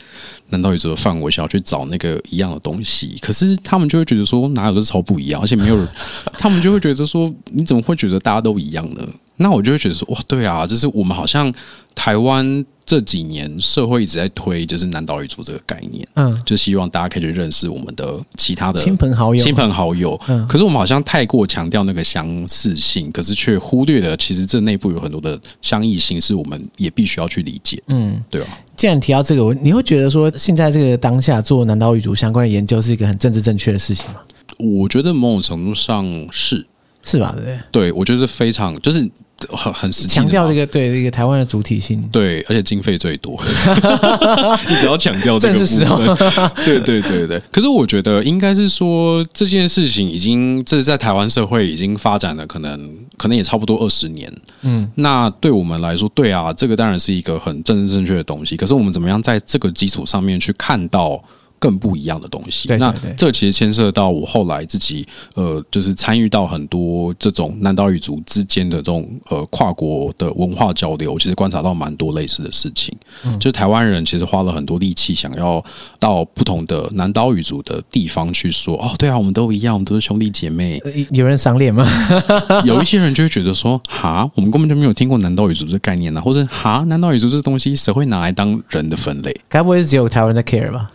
[0.49, 5.87] 南岛语族的范围，想要去找那个一样的东西，可是他们就会觉得说，哪有的超不一样，而且没有人，
[6.37, 9.07] 他们就会觉得说，你怎么会觉得大家都一样呢？
[9.37, 11.53] 那我就会觉得说，哇，对啊，就是我们好像
[11.95, 12.65] 台湾。
[12.91, 20.19] 这几年社会一直在推，就是南岛语族这个概念，嗯，就希望大家可以去认识我们的其他的亲朋好友，亲朋好友。
[20.27, 27.81] 嗯，可是我们好像太过强调那个相似性，可是却忽略了其实这内部有很多的相异性，是我们也必须要去理解。
[27.87, 28.47] 嗯，对啊？
[28.75, 34.15] 既然提到这个，你会觉得说，现在这个当下做南岛语族相关的研究是一个很政治正确的事情吗？
[34.59, 36.65] 我觉得某种程度上是。
[37.03, 37.35] 是吧？
[37.37, 39.09] 对，对我觉得非常就是。
[39.49, 43.41] 很很实际强调这个对这个台湾的主体性，对，而且经费最多，
[44.69, 47.41] 你只要强调这个部分， 对对对对。
[47.51, 54.31] 可是我觉得应该是说这件事情已经这是在台湾社会已经发展了，可能可能也差不多二十年。
[54.61, 58.55] 嗯，那对我们来说，对啊，这个当然是一个很正正确的东西。
[58.55, 61.19] 可是我们怎么样在这个基础上面去看到？
[61.61, 62.67] 更不一样的东西。
[62.77, 72.91] 那这其实牵涉到我后来自己，呃，就是参与到很多这种南岛语族之间的这种呃跨国的文化交流，其实观察到蛮多类似的事情。
[73.23, 75.63] 嗯，就台湾人其实花了很多力气，想要
[75.99, 80.81] 到不同的南岛语族的地方去说，哦，对啊，我们都一样，我们都是兄弟姐妹。
[81.11, 81.85] 有人赏脸吗？
[82.65, 89.39] 有一些人就会觉得说，哈，我们根本就没有听过南岛语族这个概念呢，啊，或者哈，南岛语族这个东西谁会拿来当人的分类？
[89.47, 90.89] 该不会是只有台湾人在 care 吧？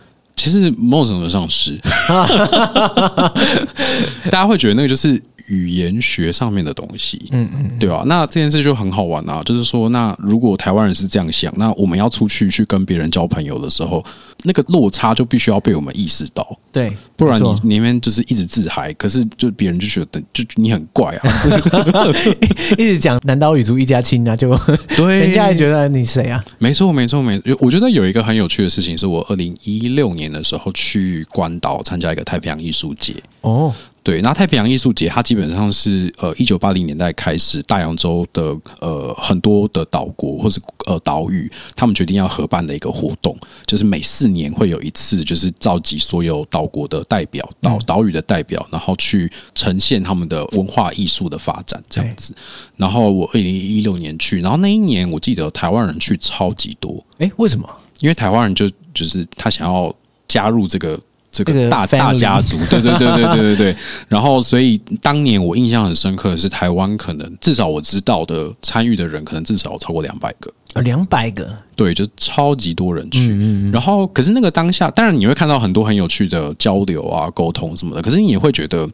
[0.47, 1.77] 其实某种程度上是，
[4.31, 5.21] 大家会觉得那个就是。
[5.47, 8.03] 语言学上面的东西，嗯嗯，对吧？
[8.05, 14.03] 那这件事就很好玩啊，就是说，那如果台湾人是这样想，那我们要出去去跟别人交朋友的时候，
[14.43, 21.31] 那个落差就必须要被我们意识到，对，不然你里面就是一直自嗨，可是就别人就觉得就你很怪啊，
[22.77, 24.53] 一直讲南岛语族一家亲啊，就
[24.97, 26.43] 对， 人家也觉得你谁啊？
[26.59, 27.55] 没错，没错，没错。
[27.61, 33.73] 我觉得有一个很有趣的事情，是我二零一六年的时候去关岛参加一个太平洋艺术节哦。
[34.03, 52.33] 对，那太平洋艺术节，它基本上是呃一九八零年代开始，大洋洲的呃很多的岛国或是呃岛屿，他们决定要合办的一个活动，就是每四年会有一次，就是召集所有岛国的代表、岛岛屿的代表，然后去呈现他们的文化艺术的发展这样子。
[52.77, 57.69] 然后我二零一六年去，然后那一年我记得台湾人去超级多，诶，为什么？
[57.99, 59.93] 因为台湾人就就是他想要
[60.27, 60.99] 加入这个。
[61.29, 63.75] 这个大大家族，对对对对对对对。
[64.07, 70.51] 然后，所以当年我印象很深刻的是，台湾可能至少我知道的参与的人，可能至少有超过两百个。
[70.81, 73.37] 两百个，对，就超级多人去。
[73.71, 78.01] 然后，可是那个当下，当然你会看到很多很有趣的交流啊、沟通什么的。
[78.01, 78.89] 可是你也会觉得，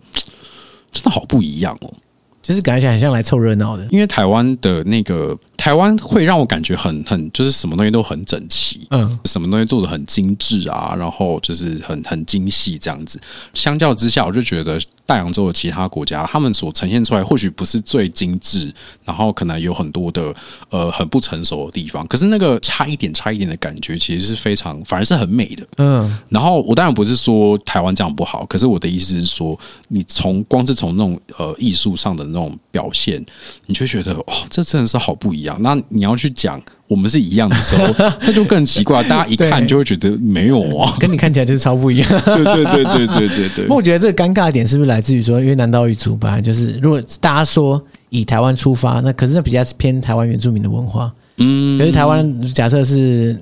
[0.92, 1.94] 真的好不一样哦。
[2.42, 13.18] 就是感觉很像来凑热闹的，因为台湾的那个台湾会让我感觉很很就是什么东西都很整齐，嗯，什么东西做的很精致啊，然后就是很很精细这样子。
[13.54, 14.78] 相较之下，我就觉得。
[15.06, 18.74] 大洋洲的其他国家，他们所呈现出来或许不是最精致，
[19.04, 20.34] 然后可能有很多的
[20.70, 25.68] 呃很不成熟的地方，可是那个差一点差一点的感觉，其实是非常反而是很美的。
[25.76, 33.24] 嗯，然后我当然不是说台湾这样不好，可是我的意思是说，你从光是从那种呃艺术上的那种表现，
[33.66, 35.53] 你就觉得哦，这真的是好不一样。
[35.60, 36.62] 那你要去讲。
[36.86, 37.88] 我们是一样的时候，
[38.22, 39.02] 那就更奇怪。
[39.06, 42.08] 大家一看就会觉得没有啊，跟你看起来就是超不一样。
[42.24, 43.66] 对对对对对对对。
[43.68, 51.12] 那我觉得这个尴尬点是不是来自于说，因为南岛语族本来就是，如果大家说以台湾出发，那可是那比较偏台湾原住民的文化。
[51.38, 51.80] 嗯。
[51.80, 53.42] 可是台湾假设是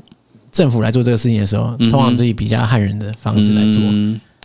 [0.49, 3.83] 政府来做这个事情的时候，通常是以比较汉人的方式来做，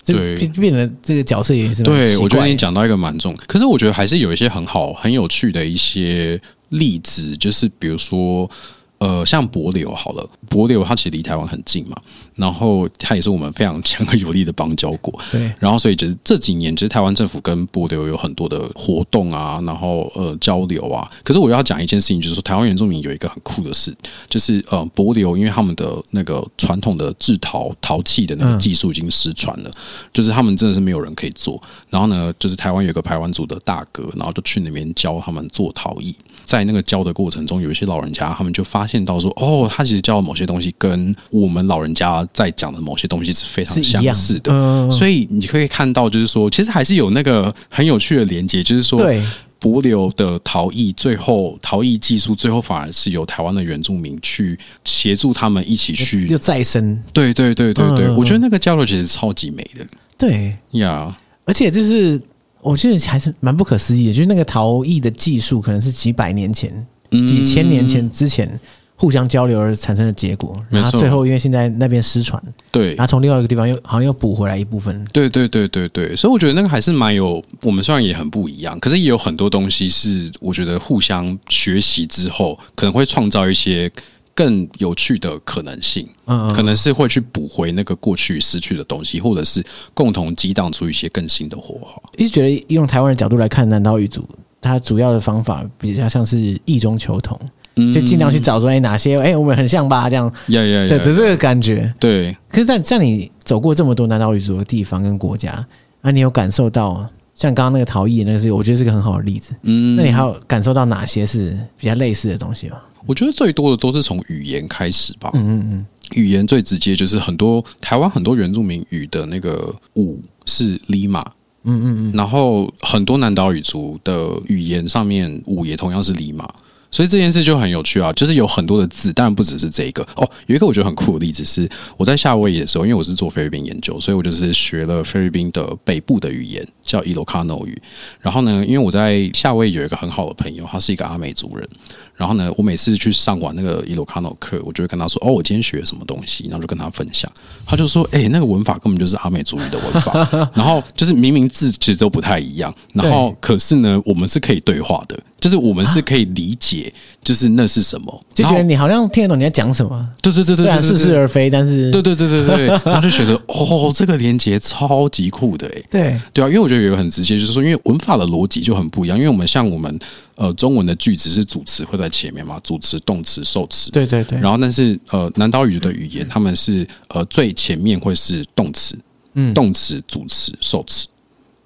[0.05, 1.83] 对，就变得这个角色也是。
[1.83, 8.51] 对，我觉得你讲到一个蛮重，可是我觉得还是有一些很好、很有趣的一些例子，就是比如说。
[8.99, 12.01] 呃，像帛流好了，帛流它其实离台湾很近嘛，
[12.37, 15.13] 然后它也是我们非常强而有力的邦交国。
[15.33, 21.11] 对，然后所以就是这几年，其实台湾政府跟波流有很多的活动啊，然后呃交流啊。
[21.25, 23.95] 可是我要讲一件事情，就是说台湾原住民有一个很酷的事，
[24.29, 29.75] 就是呃波流因为他们的那个传统的制陶陶器的那个技术已经失传了，嗯、
[30.13, 31.61] 就是他们真的是没有人可以做。
[31.89, 36.15] 然后呢，就是台湾有个排湾族的大哥，然后就去那边教他们做陶艺。
[36.45, 49.23] 在那个教的过程中，有一些老人家他们就发现到说，哦，他其实教的某些东西跟我们老人家在讲的某些东西是非常相似的，嗯、所以你可以看到，就是说，其实还是有那个很有趣的连接，就是说，对，
[49.61, 59.87] 帛琉的陶艺最后陶艺技术最后反而是由台湾的原住民去协助他们一起去又再生，对对对对对，嗯、我觉得那个交流其实超级美的，
[60.17, 60.57] 对。
[60.73, 62.21] 呀而且就是。
[62.63, 68.59] 我觉得还是蛮不可思议的，就是那个陶艺的技术可能是几百年前、几千年前之前
[68.97, 83.91] 互相交流而产生的结果，然后最后因为现在那边失传，对，然后从另外一个地方又好像又补回来一部分，对对对对对，所以我觉得那个还是蛮有，我们虽然也很不一样，可是也有很多东西是我觉得互相学习之后可能会创造一些。
[84.37, 91.99] 更有趣的可能性，嗯，嗯可能是会去补回那个过去失去的东西，或者是共同激荡出一些更新的火花。
[92.19, 94.23] 一直觉得用台湾的角度来看，南岛语族
[94.61, 97.49] 它主要的方法比较像是异中求同，嗯，
[97.93, 100.09] 就尽量去找出来哪些，哎，我们很像吧？
[100.09, 101.93] 这样，呀呀呀，对，就这个感觉。
[102.01, 102.35] 对。
[102.49, 105.67] 可是，在像你走过这么多南岛语族的地方跟国家，
[106.01, 109.55] 那你有感受到像刚刚那个陶艺，那个是我觉得是个很好的例子。
[109.63, 112.79] 嗯，那你还有感受到哪些是比较类似的东西吗？
[113.05, 115.31] 我觉得最多的都是从语言开始吧。
[115.35, 121.23] 嗯嗯嗯，语言最直接就是很多台湾很多原住民语的那个舞是 Lima。
[121.69, 126.49] 嗯嗯嗯，然后很多南岛语族的语言上面舞也同样是 Lima。
[126.97, 130.27] 所以这件事就很有趣啊，就是有很多的字，但不只是这一个哦。
[130.47, 137.79] 有一个我觉得很酷的例子是，我在夏威夷的时候，因为我是做菲律宾研究，所以我就是学了菲律宾的北部的语言，叫伊洛卡诺语。
[138.19, 141.69] 然后呢，因为我在夏威夷有一个很好的朋友，他是一个阿美族人。
[142.17, 147.31] 然后呢，我每次去上完那个伊洛卡诺课，我就会跟他说：“哦，我今天学了什么东西。”然后就跟他分享，
[147.67, 150.27] 他就说：“哎、欸，那个文法根本就是阿美族语的文法。
[150.55, 155.19] ”然后就是明明字其实都不太一样，然后可是呢，我们是可以对话的。
[155.39, 160.09] 就是我们是可以理解，就是那是什么，就觉得你好像听得懂你在讲什么。
[160.23, 165.83] 对对对对，虽然似是而非，但是对对对对对，然后就觉得 哦，这个连接超级酷的哎。
[165.91, 169.17] 对对啊，因为我觉得有一个很直接，就是说，因为文法的逻辑就很不一样。
[169.17, 169.97] 因为我们像我们
[170.37, 173.91] 呃中文的句子是主词会在前面嘛，主词、动词、受词。
[173.91, 174.39] 对对对。
[174.39, 178.97] 然后但是呃南岛语的语言，他们是呃最前面会是动词，
[179.35, 181.09] 嗯，动词、主词、受词。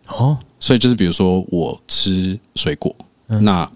[0.08, 3.70] 哦，所以就是比如说我吃水果，那。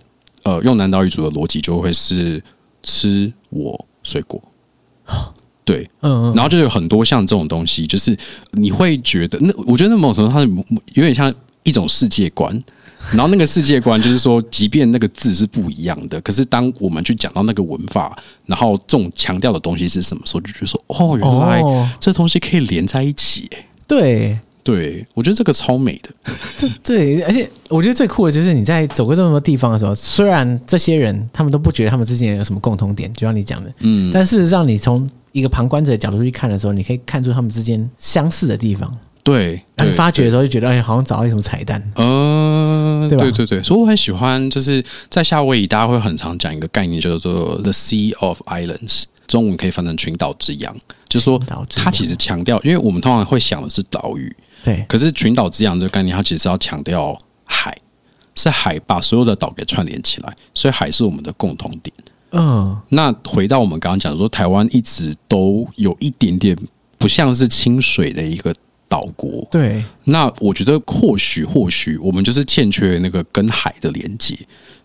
[0.45, 2.45] 呃，用南岛语族的逻辑就会是
[2.83, 4.39] 吃我水果，
[5.65, 8.15] 对，嗯，然后就有很多像这种东西，就是
[8.51, 10.41] 你会觉得那，我觉得那某种程度它
[10.93, 12.63] 有点像一种世界观，
[13.13, 21.63] 然后那个世界观就是说，即便那个字是不一样的，可是当我们去讲到那个文法，然后重强调的东西是什么时候，就觉得说，哦，原来
[22.01, 23.49] 这东西可以连在一起，
[23.87, 24.39] 对。
[24.65, 26.09] 对，我觉得这个超美的。
[26.57, 38.91] 这对，而且我觉得最酷的就是你在走过这么多地方的时候，虽然这些人他们都不觉得他们之间有什么共同点，就像你讲的，嗯，但事实上你从一个旁观者的角度去看的时候，你可以看出他们之间相似的地方。
[39.25, 41.83] 对，当你发掘的时候就觉得哎，好像找到一什么彩蛋。
[41.97, 43.25] 嗯，对吧？
[43.25, 49.05] 对对对，所以我很喜欢，就是在夏威夷，大家会很常讲一个概念，叫做 The Sea of Islands。
[49.27, 50.77] 中文可以翻成群岛之洋，
[51.09, 54.85] 就是说它其实强调，因为我们通常会想的是岛屿，对。
[54.87, 57.75] 可是群岛之洋这个概念，它其实是要强调海，
[58.35, 61.93] 是海把所有的岛给串联起来，所以海是我们的共同点。
[62.33, 62.79] 嗯。
[62.91, 66.57] 那回到我们刚刚讲的说，台湾一直都有一点点
[66.99, 68.55] 不像是清水的一个
[68.89, 69.85] 岛国，对。
[70.05, 74.39] 那我觉得或许或许我们就是欠缺那个跟海的连接，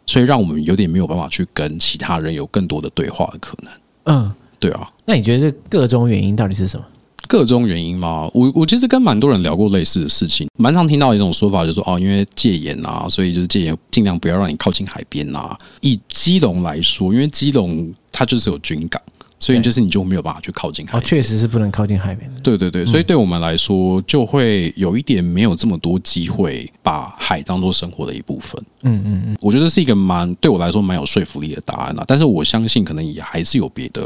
[0.06, 3.72] 所以让我们有点没有办法去跟其他人有更多的对话的可能。
[4.06, 6.86] 嗯，对啊，那你觉得这个中原因到底是什么？
[7.28, 8.28] 个中原因吗？
[8.34, 15.56] 我我其实跟蛮多人聊过类似的事情，蛮常听到一种说法，就是说哦，因为戒严啊，所以就是戒严，尽量不要让你靠近海边啊。
[15.82, 19.00] 以基隆来说，因为基隆它就是有军港。
[19.39, 22.39] 所以就是你就没有办法去靠近海边，哦，确实是不能靠近海边的。
[22.41, 28.62] 对对对，所以对我们来说，就会有一点没有这么多机会把海当做生活的一部分。
[28.82, 32.04] 嗯嗯嗯，我觉得是一个蛮对我来说蛮有说服力的答案啊。
[32.06, 34.02] 但是我相信可能也还是有别的，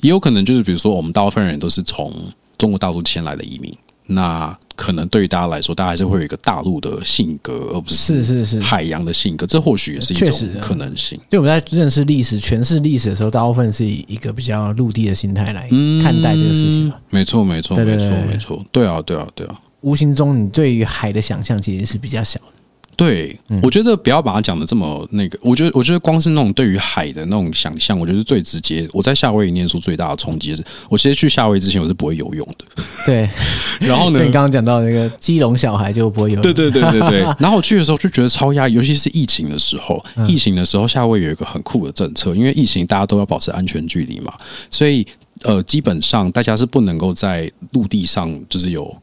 [0.00, 2.12] 也有可能就是比如说我们大部分人都是从
[2.58, 3.72] 中国大陆迁来的移民。
[4.06, 9.46] 那可能对于大家来说，大家还是会有一个大陆的性格，而不是是是是海洋的性格。
[9.46, 11.18] 这或许也是一种可能性。
[11.30, 15.68] 就我们在认识历史、诠释历史的时候，大部分是以一个比较陆地的心态来
[16.02, 16.92] 看待这个事情。
[17.10, 18.64] 没错，没错，没错，没错。
[18.70, 19.58] 对啊，对啊，对啊。
[19.80, 22.46] 无形中，你对于海的想象其实是比较小的。
[22.96, 25.38] 对，我觉得不要把它讲的这么那个。
[25.42, 28.88] 我觉得，我觉得光是那种对于海的那种想象，我觉得最直接。
[28.92, 32.82] 我在夏威夷念书最大的冲击是，我其实去夏威夷之前我是不会游泳的。
[33.04, 33.28] 对，
[33.80, 36.42] 然后呢，你刚刚讲到那个基隆小孩就不会游泳。
[36.42, 37.20] 对对对对对。
[37.38, 40.00] 然后我去的时候就觉得超压抑，尤其是疫情的时候。
[40.28, 44.32] 疫情的时候，夏威夷有一个很酷的政策，因为疫情大家都要保持安全距离嘛，
[44.70, 45.06] 所以
[45.42, 48.96] 呃，基本上大家是不能够在陆地上就是有。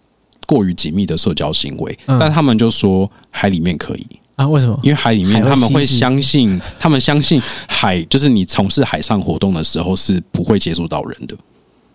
[0.52, 4.46] 过于紧密的社交行为，但他们就说海里面可以啊？
[4.46, 4.78] 为什么？
[4.84, 11.34] 因为海里面他们会相信，他们相信海就是你从事海上活动的时候是不会接触到人的。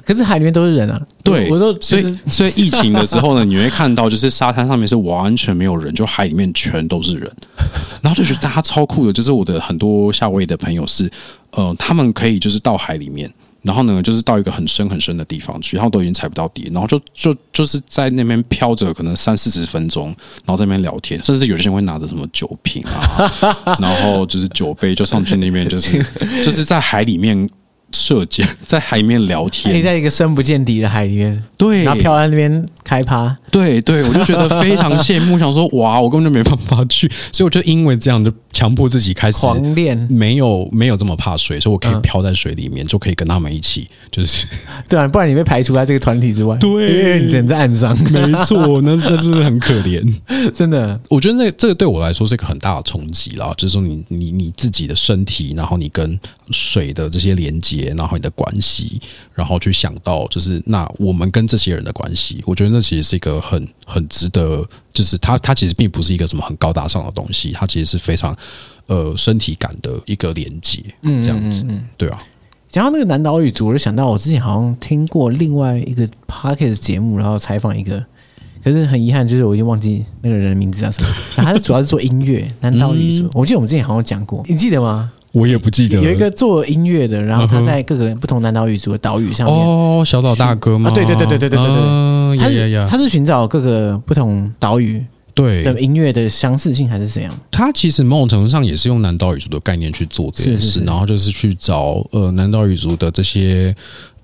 [0.07, 0.99] 可是海里面都是人啊！
[1.23, 7.31] 对，我说，所以所以疫情的时候呢，你会看到就是沙滩上面是完全没有人，就海里面全都是人，
[8.01, 9.13] 然后就觉得大家超酷的。
[9.13, 11.11] 就是我的很多夏威夷的朋友是，
[11.51, 13.31] 呃，他们可以就是到海里面。
[13.67, 20.07] 然后呢，就是到一个很深很深的地方去，然后都已经踩不到底，然后就就就是在那边飘着，可能三四十分钟，
[20.45, 26.01] 然后在那边聊天，甚至有些人会拿着什么酒瓶啊， 然后就是酒杯就上去那边，就是
[26.45, 27.49] 就是在海里面
[27.93, 44.47] 射箭，在海里面聊天，可以在一个深不见底的海里面，对，然后飘在那边开趴，对对，我就觉得非常羡慕，想说哇，我根本就没办法去，所以我就因为这样就强迫自己开始狂练，没有没有这么怕水，所以我可以漂在水里面，嗯、就可以跟他们一起，就是
[44.89, 50.03] 对啊，不然你被排除在这个团体之外，对，因为你只能在岸上， 没错，那那真的很可怜，
[50.55, 56.19] 真的，我觉得那这个对我来说是一个很大的冲击啦，就是说你你你自己的身体，然后你跟
[56.51, 58.99] 水的这些连接，然后你的关系，
[59.35, 64.67] 然后去想到就是那我们跟这些人的关系，我觉得那其实是一个很很值得，
[64.97, 68.35] 就是它它其实并不是一个什么很高大上的东西，它其实是非常
[68.87, 72.19] 呃身体感的一个连接，嗯，这样子，嗯，对啊。
[72.71, 78.03] 讲到那个南岛语族，我就想到我之前好像听过另外一个 podcast 节目，然后采访一个，
[78.65, 81.09] 可是很遗憾，就是我已经忘记那个人的名字叫什么。
[81.37, 85.13] 他是主要是做音乐，南岛语族，嗯、我记得我们之前好像讲过，你记得吗？
[85.37, 86.01] 我也不记得。
[86.01, 89.55] 有一个做音乐的，然后他在各个不同南岛语族的岛屿上面。
[89.55, 90.89] 哦，小岛大哥吗？
[90.89, 92.39] 啊，对对对对对对对对。
[92.39, 97.39] 他是他是寻找各个不同岛屿对的音乐的相似性还是怎样？
[97.51, 103.77] 他其实某种程度上也是用南岛语族的概念去做这件事，然后就是去找呃南岛语族的这些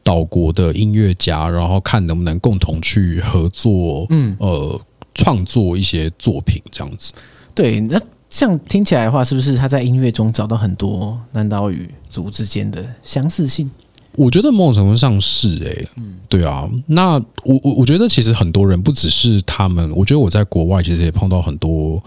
[0.02, 4.80] 岛国的音乐家，然后看能不能共同去合作，嗯呃
[5.14, 7.12] 创作一些作品这样子。
[7.54, 8.00] 对，那。
[8.32, 13.70] 像听起来的话，是不是他在音乐中找到很多南岛语族之间的相似性？
[14.16, 16.66] 我觉得某种程度上是诶、欸，嗯，对啊。
[16.86, 17.12] 那
[17.44, 22.02] 我我我觉得其实很多人不只是他们，我觉得我在国外其实也碰到很多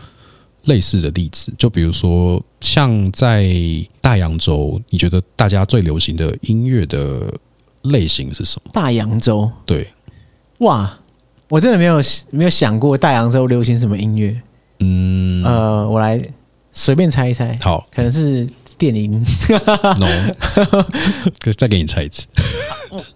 [0.64, 1.54] 类似的例子。
[1.60, 3.48] 就比如说，像在
[4.02, 7.32] 大洋洲，你觉得大家最流行的音乐的
[7.84, 8.72] 类型是什么？
[8.74, 9.88] 大洋洲，对，
[10.58, 10.98] 哇，
[11.50, 12.02] 我真的没有
[12.32, 14.42] 没有想过大洋洲流行什么音乐。
[14.80, 16.22] 嗯，呃，我来
[16.72, 18.48] 随便猜一猜，好，可能是
[18.78, 19.12] 电音。
[20.00, 20.08] No，
[21.40, 22.28] 可是再给你猜一次。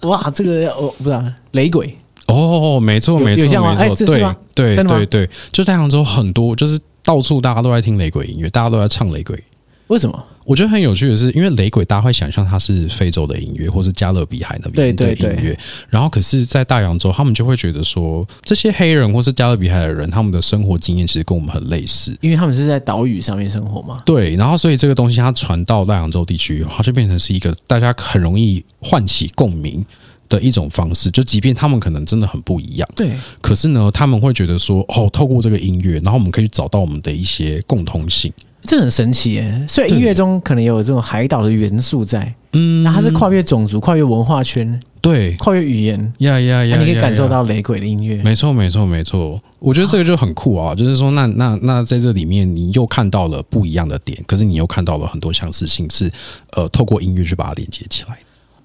[0.02, 1.98] 哇，这个我不知道，雷鬼。
[2.28, 9.42] 哦，没错，没错，没错，对，对，对，对，就太阳州很多，就是到处大家都在听雷鬼音乐，大家都在唱雷鬼。
[9.90, 10.24] 为什么？
[10.46, 15.16] 我觉得很有趣的是，因为雷鬼大家会想象它是非洲的音乐，或是加勒比海那边的音乐。
[15.16, 15.60] 对对对。
[15.90, 24.00] 然后，可是，在大洋洲，他们就会觉得说，这些黑人或是加勒比海的人，他们的生活经验其实跟我们很类似，因为他们是在岛屿上面生活嘛。
[24.06, 24.36] 对。
[24.36, 29.84] 然后，所以这个东西它传到大洋洲地区，它就变成是一个大家很容易唤起共鸣
[30.30, 31.10] 的一种方式。
[31.10, 33.18] 就即便他们可能真的很不一样，对。
[33.42, 38.32] 可是呢，他们会觉得说，哦，透过这个音乐，然后我们可以找到我们的一些共通性。
[38.62, 39.66] 这很神奇耶！
[39.68, 46.78] 所以音乐中可能有这种海岛的元素在，嗯，那它是跨越种族、跨越文化圈，对，跨越语言，呀呀呀！
[46.78, 49.42] 你可以感受到雷鬼的音乐，没错，没错，没错。
[49.60, 50.76] 我觉得这个就很酷啊！
[50.76, 56.12] 就是说，那那那在这里面，你又看到了不一样的点，可是你又看到了很多相似性，是
[56.52, 58.18] 呃，透过音乐去把它连接起来。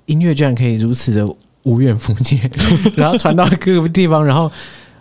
[0.06, 1.26] 音乐居然可以如此的
[1.62, 2.50] 无远弗届，
[2.96, 4.50] 然后传到各个地方，然后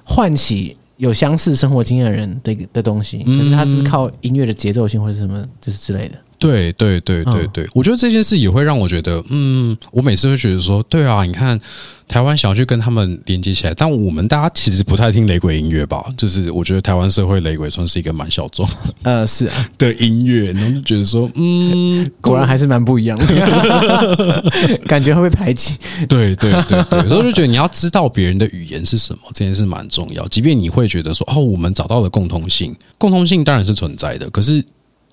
[0.04, 0.78] 唤起。
[1.04, 6.16] 有相似生活经验的人的的东西，可是他只是靠音乐的节奏性或者什么，就是之类的。
[6.48, 11.60] 对对对对对，我觉得这件事也会让我觉得，嗯，我每次会觉得说，对啊，你看
[12.08, 16.06] 台湾想要去跟他们连接起来，但我们大家其实不太听雷鬼音乐吧？
[16.18, 18.68] 就是我觉得台湾社会雷鬼算是一个蛮小众，
[19.04, 24.44] 呃，是啊 的音乐，然后就觉得说，嗯， 果然还是蛮不一样的，
[24.86, 25.78] 感觉会被排挤。
[26.10, 30.28] 对对对对，所以就觉得你要知道别人的语言是什么，这件事蛮重要。
[30.28, 34.64] 即便你会觉得说，哦，我们找到了共通性，共通性当然是存在的，可是。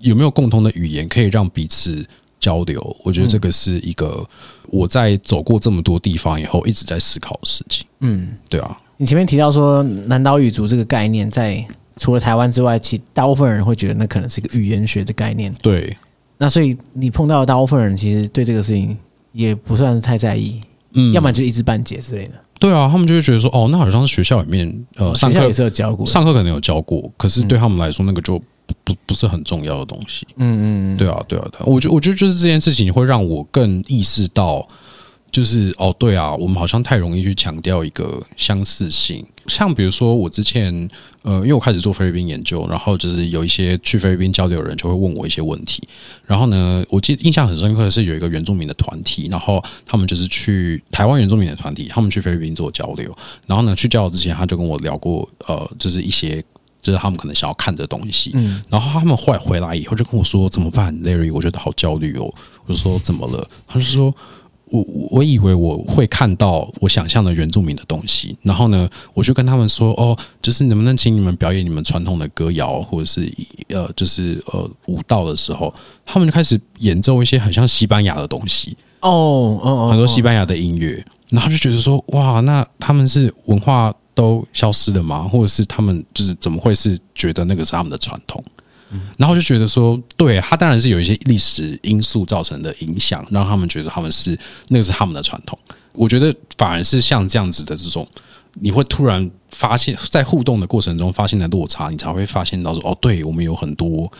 [0.00, 2.04] 有没有共同的语言可以让彼此
[2.38, 2.96] 交流？
[3.02, 4.26] 我觉得这个是一个
[4.68, 7.86] 我在走过这么多地方以后一直在思考的事情。
[8.00, 8.76] 嗯，对啊。
[8.96, 11.62] 你前面提到说南岛语族这个概念，在
[11.96, 15.54] 除了台湾之外，其大部分人会觉得那可能是一个语言学的概念。
[15.62, 15.96] 对。
[16.38, 18.96] 那所以你碰到的大部分人，其实对这个事情
[19.32, 20.60] 也不算是太在意。
[20.94, 21.12] 嗯。
[21.12, 22.34] 要么就一知半解之类的。
[22.58, 28.40] 对啊，他们就会觉得说，哦，那好像是学校里面呃，上课也是有教过，上课可能有教过，可是对他们来说，那个就。
[28.92, 34.66] 不不是很重要的东西，嗯嗯，对啊对啊对啊，我觉我觉得就是这件事情会让我更意识到，
[35.30, 40.88] 就是哦对啊，我们好像太容易去强调一个相似性，像比如说我之前
[41.22, 45.82] 呃，因为我开始做菲律宾研究，然后就是有一些去菲律宾交流的人就会问我一些问题，
[46.24, 53.16] 然后呢，我记得印象很深刻的是有一个原住民的团体，然后他们就是去台湾原住民的团体，他们去菲律宾做交流，
[53.46, 56.42] 然后呢去交流之前他就跟我聊过，呃，就是一些。
[56.82, 62.32] 就是他们可能想要看的东西，嗯，然后他们后来回来以后就跟我说怎么办，Larry，我觉得好焦虑哦。
[62.66, 63.46] 我就说怎么了？
[63.66, 64.14] 他就说
[64.66, 73.30] 我我以为我会看到我想象的原住民的东西，然后呢，我就跟他们说哦，就是能不能请你们表演你们传统的歌谣或者是
[73.68, 75.74] 呃，就是呃舞蹈的时候，
[76.06, 83.94] 他们就开始演奏一些很像西班牙的东西哦哦，很多西班牙的音乐，然后就觉得说哇，那他们是文化。
[84.20, 85.26] 都消失了吗？
[85.26, 88.44] 或者是他们就是怎么会是觉得那个是他们的传统？
[89.16, 95.58] 然后就觉得说，对，他当然是有一些历史因素造成的影响，让他们觉得他们是那个是他们的传统。
[95.92, 98.06] 我觉得反而是像这样子的这种，
[98.54, 104.10] 你会突然发现，在互动的过程中发现的落差，你才会发现到说，哦，对我们有很多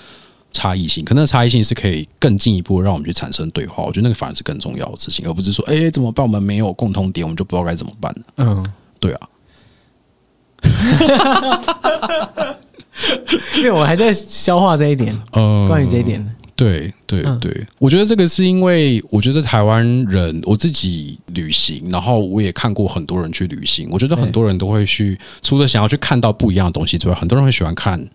[0.52, 3.82] 差异性，可那差异性是可以更进一步让我们去产生对话。
[3.82, 6.24] 我觉得那个反而是更重要的事情，而不是说，哎，怎么办？
[6.24, 8.14] 我们没有共同点，我们就不知道该怎么办。
[8.36, 8.64] 嗯，
[9.00, 9.28] 对啊。
[13.56, 28.06] 因为我还在消化这一点，嗯，关于这一点，对对对，我觉得这个是因为我觉得台湾人，我自己旅行，然后我也看过很多人去旅行，我觉得很多人都会去，除了想要去看到不一样的东西之外，很多人会喜欢看，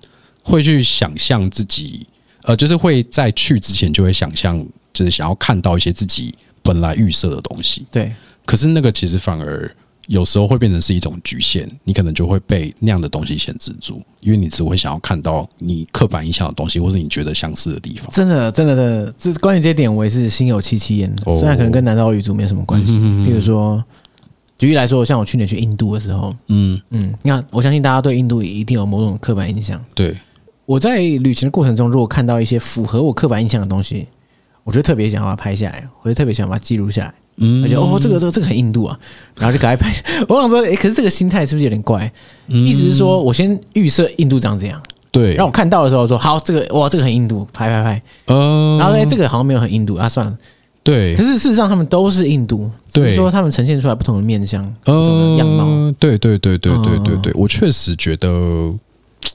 [0.43, 2.06] 会去想象自己，
[2.43, 8.14] 呃，就是会在去之前就会想象，就是想要看到一些自己本来预设的东西，对，
[8.46, 9.76] 可是那个其实反而。
[10.08, 18.08] 有时候会变成是一种局限，你可能就会被那样的东西限制住，因为你只会想要看到你刻板印象的东西，或是你觉得相似的地方。
[18.12, 21.12] 真的，真的的，这关于这点，我也是心有戚戚焉。
[21.24, 23.84] 虽然可能跟南岛语族没什么关系，比如说，
[24.58, 29.84] 举例来说，像我去年去印度的时候，嗯嗯，那，我相信大家对印度也一定有某种刻板印象。
[29.95, 30.16] 对，
[30.66, 34.08] 我在旅行的过程中，如果看到一些符合我刻板印象的东西，
[34.64, 37.14] 我就特别想把它拍下来，我就特别想把它记录下来。
[37.38, 38.98] 嗯，而且哦，这个这个这个很印度啊，
[39.38, 39.94] 然后就赶快拍。
[40.30, 42.12] 我想说，诶，可是这个心态是不是有点怪？
[42.48, 44.82] 意思是说我先预设印度长这样，
[45.12, 48.02] 对，让我看到的时候说好，这个哇，这个很印度，拍拍拍。
[48.28, 50.38] 嗯，然后诶，这个好像没有很印度啊，算了。
[50.82, 55.66] 对，可是事实上他们都是印度，对，说他们呈现出来不同的面相，不同的样貌。
[56.00, 58.72] 对对对对对对对，我确实觉得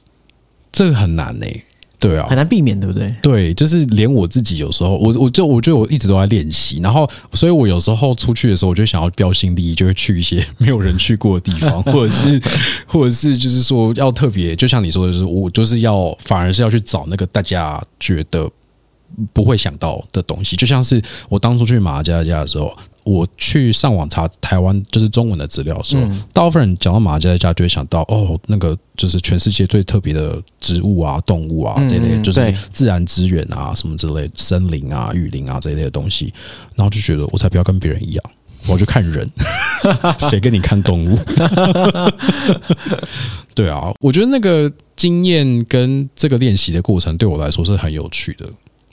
[0.71, 1.63] 这个很难诶。
[2.01, 3.13] 对啊，很难避免，对不对？
[3.21, 12.41] 对，就是连我自己有时候，我我就我觉得我一直都在练习，然后，所以我有时候出去的时候，我就想要标新立异，就会去一些 没有人去过的地方，或者是，
[12.87, 18.49] 或者是，就是说要特别，就像你说的，就是我就是要，反而是要去找那个大家觉得
[19.33, 22.75] 不会想到的东西，就像是我当初去马来加斯加的时候。
[23.03, 36.31] 我去上网查台湾就是中文的资料的时候，嗯、大部分人讲到马加加就会想到哦，那个就是全世界最特别的植物啊、动物啊这一类，就是自然资源啊什么之类，森林啊、雨林啊这一类的东西，
[36.75, 38.23] 然后就觉得我才不要跟别人一样，
[38.67, 39.27] 我要去看人，
[40.29, 41.17] 谁跟你看动物？
[43.55, 48.45] 对啊，我觉得那个经验跟这个练习的过程对我来说是很有趣的，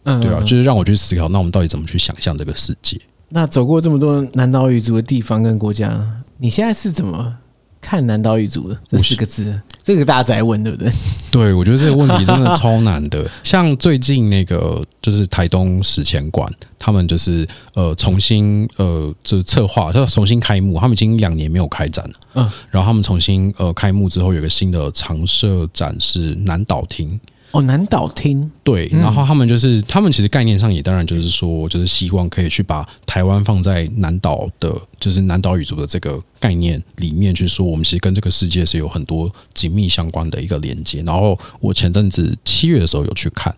[0.04, 3.00] 对啊，就是让我去思考，那我们到底怎么去想象这个世界？
[3.30, 6.06] 那走过这么多南岛语族的地方跟国家，
[6.38, 7.36] 你现在是怎么
[7.80, 9.60] 看南岛语族的这四个字？
[9.84, 10.90] 这个大家在问，对不对？
[11.32, 13.26] 对，我觉得这个问题真的超难的。
[13.42, 22.14] 像最近那个就是台东史前馆，他们就是呃重新呃就是策划，就重新开幕，他们已经两年没有开展了。
[22.34, 27.18] 嗯，然后他们重新呃开幕之后，有个新的常设展是南岛厅。
[27.50, 41.02] 哦，南岛厅对，然后他们就是，他们其实概念上也当然就是说，就是希望可以去把台湾放在南岛的，就是南岛语族的这个概念里面去说，我们其实跟这个世界是有很多紧密相关的一个连接。
[41.06, 43.54] 然后我前阵子七月的时候有去看，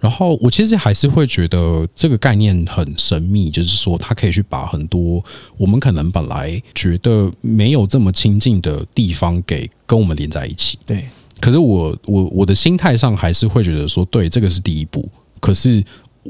[0.00, 5.22] 然后我其实还是会觉得这个概念很神秘，就是说它可以去把很多
[5.58, 10.78] 我们可能本来觉得没有这么亲近的地方给跟我们连在一起。
[10.86, 11.04] 对。
[11.40, 15.06] 可是我我我的心态上还是会觉得说，对，这个是第一步。
[15.38, 15.84] 可是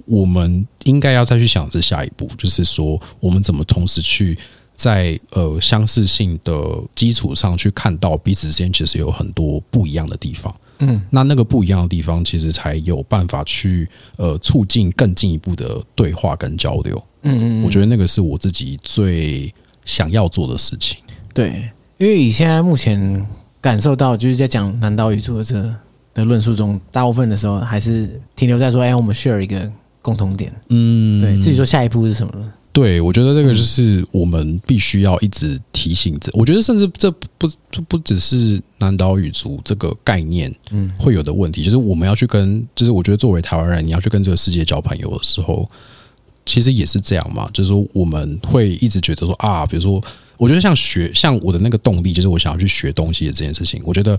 [0.05, 4.37] 我们应该要再去想这下一步，就是说我们怎么同时去
[4.75, 6.53] 在呃相似性的
[6.95, 10.55] 基础上去看到彼此之间其实有很多不一样的地方。
[10.81, 17.03] 嗯，那那个不一样的地方，其实才有办法去呃促进更进一步的对话跟交流。
[17.23, 19.55] 嗯嗯，我觉得那个是我自己最
[19.85, 20.99] 想要做的事情。
[21.33, 23.25] 对，因为以现在目前。
[23.61, 25.75] 感受到就是在讲南岛语族的这
[26.15, 32.53] 的论述中，大部分的时候还是停留在说：“哎，我们 share 一个共同点。”嗯，对，自己说下一步是什么呢？
[32.73, 36.31] 对，我觉得这个就是我们必须要一直提醒着。
[36.35, 37.49] 我觉得甚至这不
[37.89, 45.69] 不只是南岛语族这个概念，嗯，会有的问题，就是我们要去跟，就是我觉得作为台湾人，你要去跟这个世界交朋友的时候，
[46.45, 47.49] 其实也是这样嘛。
[47.53, 50.03] 就是说我们会一直觉得说啊，比如说。
[50.37, 53.81] 我觉得像学，像我的那个动力，就是我想要去学东西的这件事情。
[53.85, 54.19] 我觉得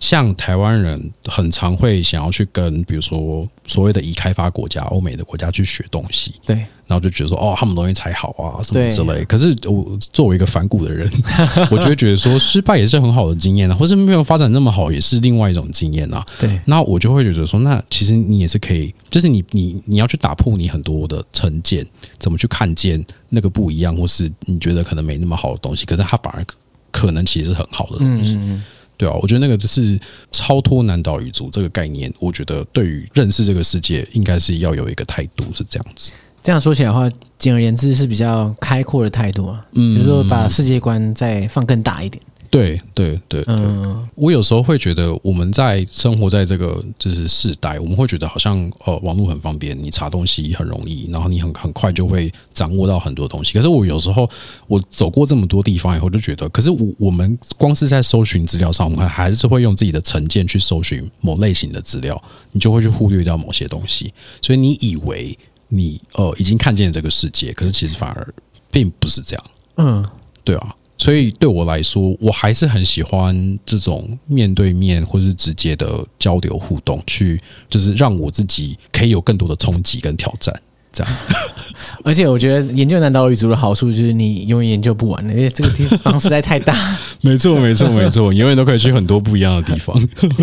[0.00, 6.34] 像台湾人很常会想要去跟，比如说所谓的已开发国家、欧美的国家去学东西。
[6.44, 6.64] 对。
[6.84, 9.24] 然后就觉得说，哦，他们东西才好啊，什么之类。
[9.24, 11.10] 可是我作为一个反骨的人，
[11.70, 16.22] 我就会觉得说，失败也是很好的经验啊，或是没有发展那么好，也是另外一种经验啊。
[16.38, 16.60] 对。
[16.66, 21.86] 那我就会觉得说，那其实你也是可以，就是你你你要去打破你很多的成见，
[22.18, 26.44] 怎么去看见那个不一样，或是你觉得可能没那么好的东西，可是它反而
[26.90, 28.34] 可能其实是很好的东西。
[28.34, 28.64] 嗯嗯
[29.02, 29.98] 对啊，我觉得那个就是
[30.30, 36.12] 超脱南岛语族这个概念，我觉得对于认识这个世界，应该是要有一个态度是这样子。
[36.40, 42.22] 这样说起来的话，简而言之是比较开阔的态度啊，嗯，就是说把世界观再放更大一点。
[42.52, 53.54] 对对对，嗯，我有时候会觉得我们在生活在这个就是世代，我们会觉得好像呃网络很方便，你查东西很容易，然后你很很快就会掌握到很多东西。
[53.54, 54.28] 可是我有时候
[54.66, 64.12] 我走过这么多地方以后，就觉得，可是我我们光是在搜寻资料上，我们还是会用自己的成见去搜寻某类型的资料，你就会去忽略掉某些东西。
[64.42, 65.38] 所以你以为
[65.68, 68.34] 你呃已经看见了这个世界，可是其实反而
[68.70, 69.44] 并不是这样。
[69.76, 70.06] 嗯，
[70.44, 70.76] 对啊。
[71.02, 80.54] 所以对我来说，我还是很喜欢这种面对面或是直接的交流互动，去就是让我自己可以有更多的冲击跟挑战。
[80.92, 81.12] 这样，
[82.04, 86.96] 而且我觉得研究南岛语族的好处就是你永远研究不完的，因为这个地方实在太大。
[87.20, 89.96] 没错，没错，没错，你 永远都可以去很多不一样的地方。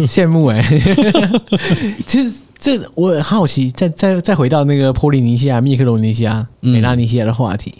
[0.08, 2.34] 羡慕哎、欸，其实。
[2.60, 7.74] 这我很好奇，再再再回到那个波利尼西亚、密克罗尼西亚、美拉尼西亚的话题。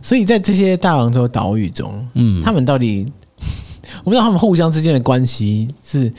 [0.00, 3.04] 所以在这些大洋洲岛屿中，嗯，他们到底
[4.02, 6.10] 我不知道他们互相之间的关系是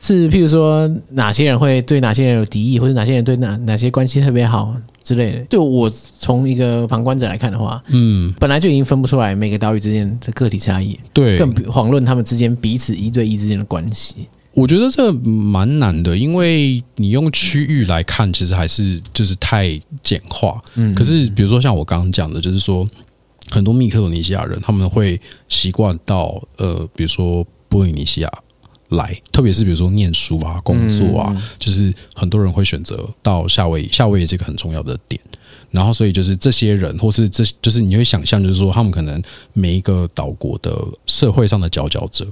[0.00, 5.40] 是，譬如说哪些人会对哪些人有敌意，或者哪些人对哪哪些关系特别好之类的。
[5.50, 14.28] 就我从一个旁观者来看的话，嗯，本来就已经分不出来每个岛屿之间的个体差异，对，更遑论他们之间彼此一对一之间的关系。
[14.58, 20.60] 我觉得这蛮难的，因为你用区域来看，其实还是就是太简化。
[20.74, 22.88] 嗯，可是比如说像我刚刚讲的，就是说
[23.50, 28.30] 很多密克罗尼西亚人他们会习惯到呃，比如说波利尼西亚
[28.88, 33.88] 来，特别是比如说念书啊、工作啊，就是很多人会选择到夏威夷。
[33.92, 35.20] 夏威夷这个很重要的点，
[35.70, 42.26] 然后所以就是这些人，或是这就是你会想象，就是说他们可能每一个岛国的社会上的佼佼者。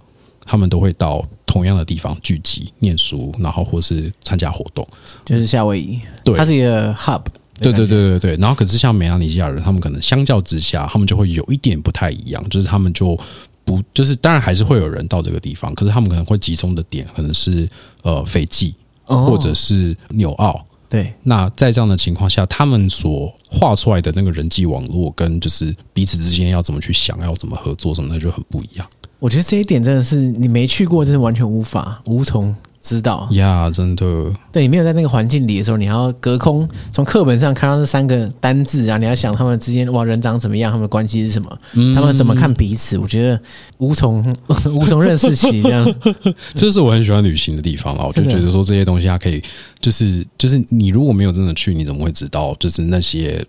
[0.47, 4.86] 他们都会到同样的地方聚集、念书，然后或是参加活动，
[5.24, 7.22] 就是夏威夷，对，它是一个 hub。
[7.59, 8.36] 对对对对对。
[8.36, 13.18] 然后，可是像美拉尼西亚人，他们可能相较之下，他们就会有一点不太一样，就是他们就
[13.64, 17.66] 不，就是当然还是会有人到这个地方，可是他们可能会集中的点可能是
[18.03, 18.74] 呃斐济，
[19.05, 20.62] 或者是纽澳。
[20.90, 21.11] 对。
[21.22, 28.86] 那在这样的情况下，他们所画出来的那个人际网络，跟就是彼此之间要怎么去想，要怎么合作什么的，就很不一样。
[29.18, 42.98] 我觉得这一点真的是你没去过，真的完全无法无从知道呀！Yeah, 真的，对你没有在那个环境里的时候，你还要隔空从课本上看到这三个单字啊，你要想他们之间哇人长怎么样，他们的关系是什么，嗯、他们怎么看彼此？
[42.98, 43.40] 我觉得
[43.78, 44.36] 无从
[44.66, 45.94] 无从认识起，这样。
[46.54, 48.06] 这是我很喜欢旅行的地方了。
[48.06, 49.42] 我就觉得说这些东西它可以，
[49.80, 52.54] 就是就是你如果没有真的去，你怎么会知道？
[52.60, 53.44] 就是那些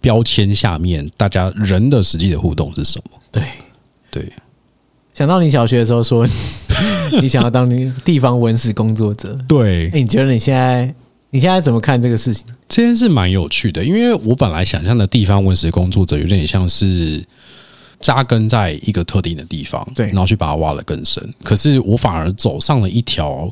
[0.00, 3.18] 标签下面大家人的实际的互动是什么？
[3.32, 3.42] 对
[4.10, 4.30] 对。
[5.16, 6.26] 想到你小学的时候说，
[7.22, 7.66] 你想要当
[8.04, 10.94] 地方文史工作者，对，哎，你觉得你现在
[11.30, 12.44] 你现在怎么看这个事情？
[12.68, 17.24] 这件事蛮有趣的，因为我本来想象的地方文史工作者有点像是
[17.98, 21.26] 扎根在一个特定的地方，对，然后去把它挖得更深。
[21.42, 23.48] 可是我反而走上了一条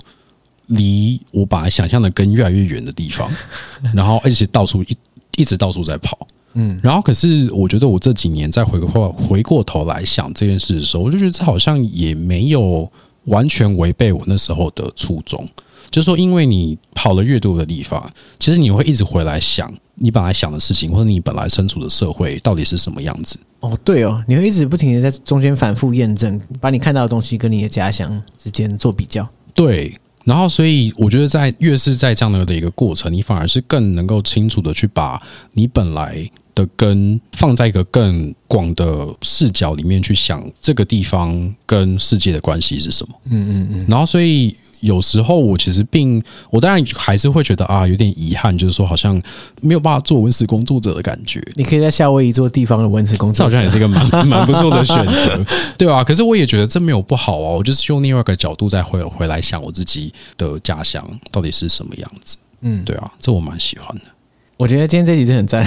[0.66, 3.30] 离我本来想象的根越来越远的地方，
[3.94, 4.96] 然后而且到处一
[5.38, 6.26] 一直到处在跑。
[6.54, 12.90] 嗯，然后可是我觉得我这几年再回过回过头来想这件事的时候，我就觉得这好像也没有
[13.24, 15.46] 完全违背我那时候的初衷。
[15.90, 23.38] 就是说，因为你跑了越多的地方，其实你会一直回来想你本来想的事情，或者你本来身处的社会到底是什么样子。
[23.60, 29.28] 哦，对哦，你会一直不停的在中间反复验证，把你看到的东西跟你的家乡之间做比较。
[29.54, 29.94] 对，
[30.24, 36.28] 然后所以我觉得在越是在这样的一个过程，你反而是更能够清楚的去把你本来。
[36.54, 43.14] 的根放在一个更广的视角里面去想这个地方跟世界的关系是什么？
[43.30, 43.86] 嗯嗯嗯。
[43.88, 49.20] 然后，所以有时候我其实并我当然还是会觉得啊，有点遗憾，就是说好像
[49.62, 51.42] 没有办法做文史工作者的感觉。
[51.54, 55.44] 你可以在夏威夷做地方的文史工作者，这好像也是一个蛮蛮不错的选择，
[55.76, 56.04] 对吧？
[56.04, 57.50] 可是我也觉得这没有不好啊。
[57.50, 62.36] 我就是用另外一个角度再回回来想我自己的家乡到底是什么样子。
[62.60, 64.02] 嗯，对啊，这我蛮喜欢的。
[64.56, 65.66] 我觉得今天这集是很赞，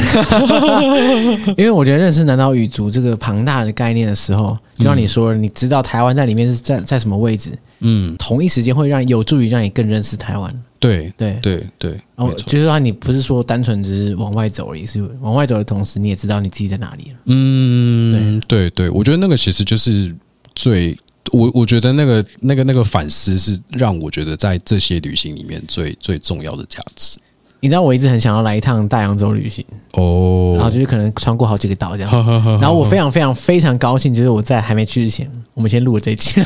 [1.58, 10.64] 因为我觉得认识南岛语族这个庞大的概念的时候，就像你说，你知道台湾在里面是在在什么位置，嗯，同一时间会让有助于让你更认识台湾。
[10.80, 17.18] 对对对对，然后就是说，你不是说单纯只是往外走而已，是往外走的同时，你也知道你自己在哪里了。
[17.26, 20.16] 嗯，对对对，我觉得那个其实就是
[20.56, 20.98] 最
[21.32, 27.18] 我我觉得那个那个那个反思是让我觉得在这些旅行里面最最重要的价值。
[27.60, 32.60] 你知道我一直很想要来一趟大洋洲旅行哦，然后就是可能穿过好几个岛这样。
[32.62, 36.40] 然后我非常非常非常高兴，就是我在还没去之前，我们先录了这一期，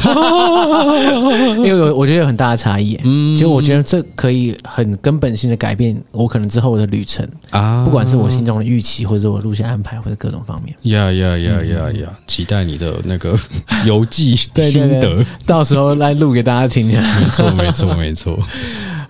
[1.57, 2.97] 因为有我觉得有很大的差异。
[3.03, 10.74] 嗯，就我觉得这可以很根本性的改变我可能之后的旅程啊，不管是我心中的预期，或者是我路线安排，或者各种方面。
[10.84, 12.07] 呀呀呀呀呀！
[12.26, 13.38] 期待你的那个
[13.86, 16.88] 游记心得，到时候来录给大家听。
[16.88, 18.39] 没错，没错，没错。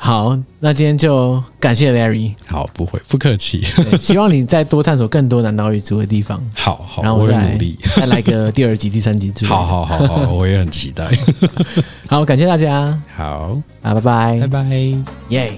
[0.04, 2.34] 好，那今天就感谢 Larry。
[2.48, 3.64] 好，不会，不客气。
[4.02, 6.42] 希望你再多探索更多南岛语族的地方。
[6.56, 9.52] 好好，然后我会努力， 再来个第二集、第三集之类。
[9.52, 11.08] 好好好好，我也很期待。
[12.10, 13.00] 好，感谢大家。
[13.14, 14.64] 好，啊，拜拜，拜拜，
[15.30, 15.54] 耶。